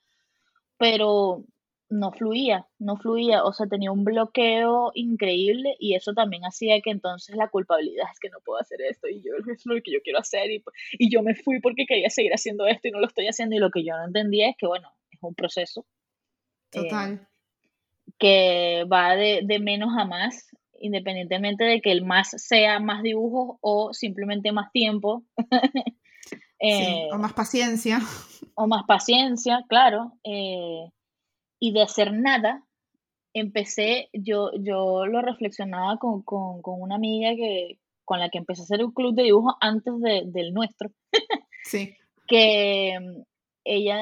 [0.78, 1.44] Pero
[1.88, 6.90] no fluía, no fluía, o sea, tenía un bloqueo increíble y eso también hacía que
[6.90, 10.00] entonces la culpabilidad es que no puedo hacer esto y yo es lo que yo
[10.02, 13.06] quiero hacer y, y yo me fui porque quería seguir haciendo esto y no lo
[13.06, 15.86] estoy haciendo y lo que yo no entendía es que, bueno, es un proceso.
[16.72, 17.28] Eh, Total.
[18.18, 20.50] que va de, de menos a más
[20.80, 25.24] independientemente de que el más sea más dibujos o simplemente más tiempo.
[26.58, 28.00] Eh, o más paciencia.
[28.54, 30.14] O más paciencia, claro.
[30.24, 30.90] Eh,
[31.60, 32.64] y de hacer nada,
[33.34, 36.24] empecé, yo, yo lo reflexionaba con,
[36.64, 40.54] una amiga que, con la que empecé a hacer un club de dibujo antes del
[40.54, 40.90] nuestro.
[41.64, 41.94] sí.
[42.28, 43.22] Que mm,
[43.62, 44.00] ella,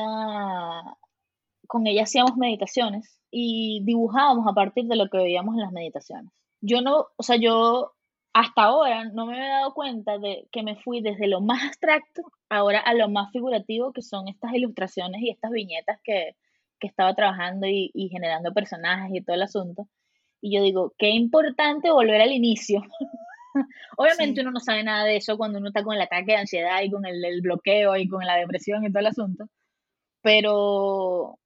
[1.67, 6.33] con ella hacíamos meditaciones y dibujábamos a partir de lo que veíamos en las meditaciones
[6.65, 7.93] yo no, o sea, yo
[8.33, 12.23] hasta ahora no me había dado cuenta de que me fui desde lo más abstracto
[12.49, 16.37] ahora a lo más figurativo, que son estas ilustraciones y estas viñetas que,
[16.81, 19.89] estaba trabajando y, generando personajes y todo el asunto.
[20.43, 22.83] Y yo digo, qué importante volver al inicio.
[23.97, 26.83] Obviamente uno no sabe nada de eso cuando uno está con el ataque de ansiedad
[26.83, 29.47] y con el, el, bloqueo y con la depresión y todo el asunto.
[30.21, 31.39] Pero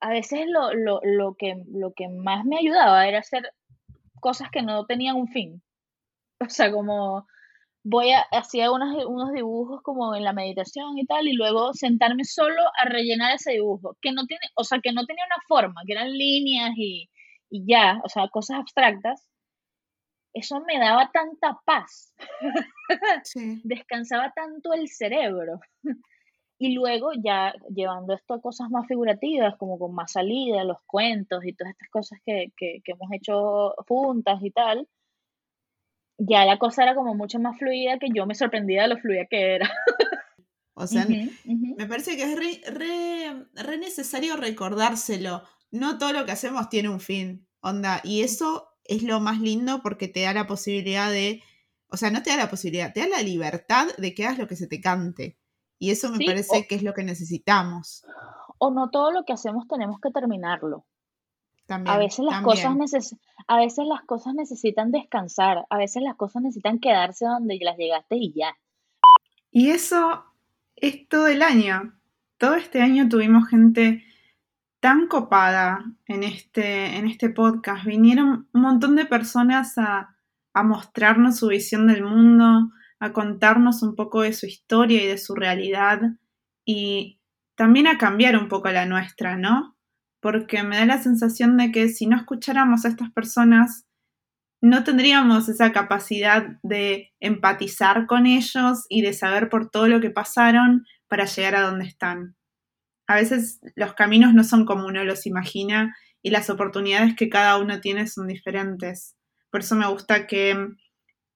[0.00, 3.52] a veces lo, lo, lo, que, lo que más me ayudaba era hacer
[4.20, 5.62] cosas que no tenían un fin.
[6.42, 7.26] O sea, como
[7.84, 12.24] voy a hacía unos, unos dibujos como en la meditación y tal, y luego sentarme
[12.24, 15.82] solo a rellenar ese dibujo, que no tiene, o sea, que no tenía una forma,
[15.86, 17.10] que eran líneas y,
[17.50, 19.26] y ya, o sea, cosas abstractas.
[20.32, 22.14] Eso me daba tanta paz.
[23.64, 25.60] Descansaba tanto el cerebro.
[26.62, 31.42] Y luego ya llevando esto a cosas más figurativas, como con más salida, los cuentos
[31.42, 32.52] y todas estas cosas que,
[32.84, 34.86] hemos hecho juntas y tal,
[36.18, 39.24] ya la cosa era como mucho más fluida que yo me sorprendía de lo fluida
[39.24, 39.70] que era.
[40.74, 42.36] O sea, me parece que es
[42.66, 45.42] re, necesario recordárselo.
[45.70, 48.00] No todo lo que hacemos tiene un fin, onda.
[48.02, 51.42] Y eso es lo más lindo porque te da la posibilidad de,
[51.88, 54.48] o sea, no te da la posibilidad, te da la libertad de que hagas lo
[54.48, 55.39] que se te cante.
[55.80, 58.04] Y eso me parece que es lo que necesitamos.
[58.58, 60.84] O no todo lo que hacemos tenemos que terminarlo.
[61.66, 62.44] También, A veces las también.
[62.44, 63.18] cosas neces-
[63.48, 68.16] a veces las cosas necesitan descansar, a veces las cosas necesitan quedarse donde las llegaste
[68.16, 68.54] y ya.
[69.50, 70.24] Y eso
[70.76, 71.98] es todo el año.
[72.36, 74.04] Todo este año tuvimos gente
[74.80, 77.84] tan copada en este, en este podcast.
[77.86, 80.14] Vinieron un montón de personas a,
[80.52, 82.70] a mostrarnos su visión del mundo,
[83.00, 86.00] a contarnos un poco de su historia y de su realidad
[86.64, 87.20] y
[87.56, 89.76] también a cambiar un poco la nuestra, ¿no?
[90.20, 93.86] Porque me da la sensación de que si no escucháramos a estas personas,
[94.62, 100.10] no tendríamos esa capacidad de empatizar con ellos y de saber por todo lo que
[100.10, 102.36] pasaron para llegar a donde están.
[103.06, 107.56] A veces los caminos no son como uno los imagina y las oportunidades que cada
[107.56, 109.16] uno tiene son diferentes.
[109.50, 110.68] Por eso me gusta que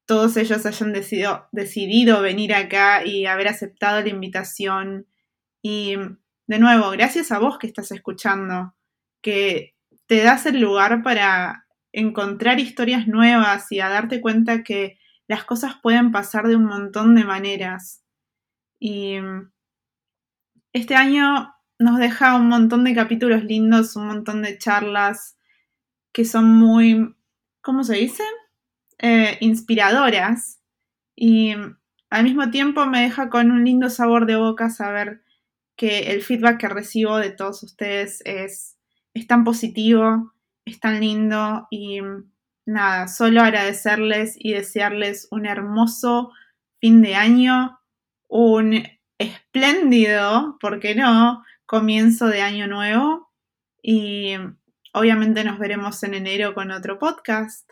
[0.06, 5.06] todos ellos hayan decidido, venir acá y haber aceptado la invitación.
[5.62, 5.96] Y
[6.46, 8.74] de nuevo, gracias a vos que estás escuchando,
[9.22, 9.74] que
[10.06, 15.76] te das el lugar para encontrar historias nuevas y a darte cuenta que las cosas
[15.82, 18.02] pueden pasar de un montón de maneras.
[18.78, 19.16] Y
[20.72, 25.38] este año nos deja un montón de capítulos lindos, un montón de charlas
[26.12, 27.16] que son muy,
[27.62, 28.22] ¿cómo se dice?
[28.98, 30.60] Eh, inspiradoras.
[31.16, 31.54] Y
[32.10, 35.22] al mismo tiempo me deja con un lindo sabor de boca saber
[35.76, 38.76] que el feedback que recibo de todos ustedes es,
[39.14, 40.32] es tan positivo,
[40.64, 42.00] es tan lindo y
[42.66, 46.30] nada, solo agradecerles y desearles un hermoso
[46.80, 47.80] fin de año,
[48.28, 48.84] un
[49.18, 53.32] espléndido, ¿por qué no?, comienzo de año nuevo
[53.82, 54.34] y
[54.92, 57.70] obviamente nos veremos en enero con otro podcast.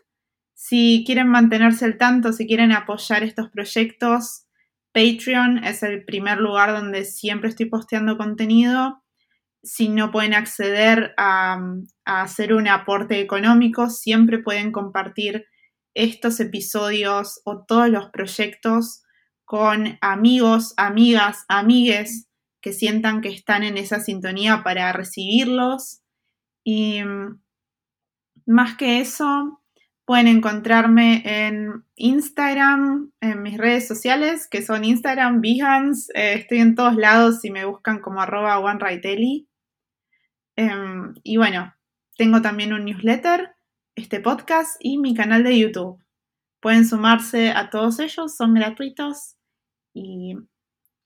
[0.55, 4.47] Si quieren mantenerse al tanto, si quieren apoyar estos proyectos,
[4.93, 9.03] Patreon es el primer lugar donde siempre estoy posteando contenido.
[9.63, 11.61] Si no pueden acceder a,
[12.05, 15.47] a hacer un aporte económico, siempre pueden compartir
[15.95, 19.03] estos episodios o todos los proyectos
[19.45, 22.29] con amigos, amigas, amigues
[22.63, 26.01] que sientan que están en esa sintonía para recibirlos.
[26.65, 27.01] Y
[28.47, 29.62] más que eso,
[30.05, 36.75] pueden encontrarme en Instagram, en mis redes sociales, que son Instagram, Behance, eh, estoy en
[36.75, 39.49] todos lados si me buscan como arroba OneRightEli.
[40.57, 40.71] Eh,
[41.23, 41.75] y bueno,
[42.17, 43.55] tengo también un newsletter,
[43.95, 46.03] este podcast y mi canal de YouTube.
[46.61, 49.37] Pueden sumarse a todos ellos, son gratuitos
[49.95, 50.37] y,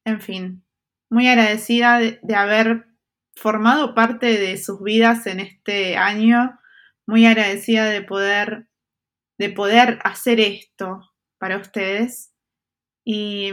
[0.04, 0.64] en fin,
[1.10, 2.86] muy agradecida de, de haber
[3.34, 6.58] formado parte de sus vidas en este año,
[7.06, 8.68] muy agradecida de poder
[9.38, 11.00] de poder hacer esto
[11.38, 12.32] para ustedes.
[13.04, 13.50] Y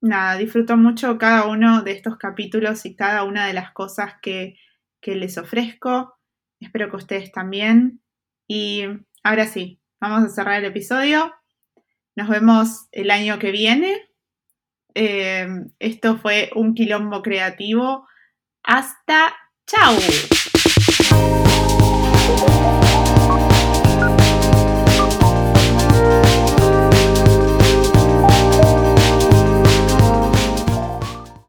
[0.00, 4.56] nada, disfruto mucho cada uno de estos capítulos y cada una de las cosas que,
[5.00, 6.18] que les ofrezco.
[6.60, 8.02] Espero que ustedes también.
[8.48, 8.84] Y
[9.22, 11.32] ahora sí, vamos a cerrar el episodio.
[12.16, 14.08] Nos vemos el año que viene.
[14.94, 15.46] Eh,
[15.78, 18.06] esto fue un quilombo creativo.
[18.62, 19.34] Hasta
[19.66, 19.96] chao.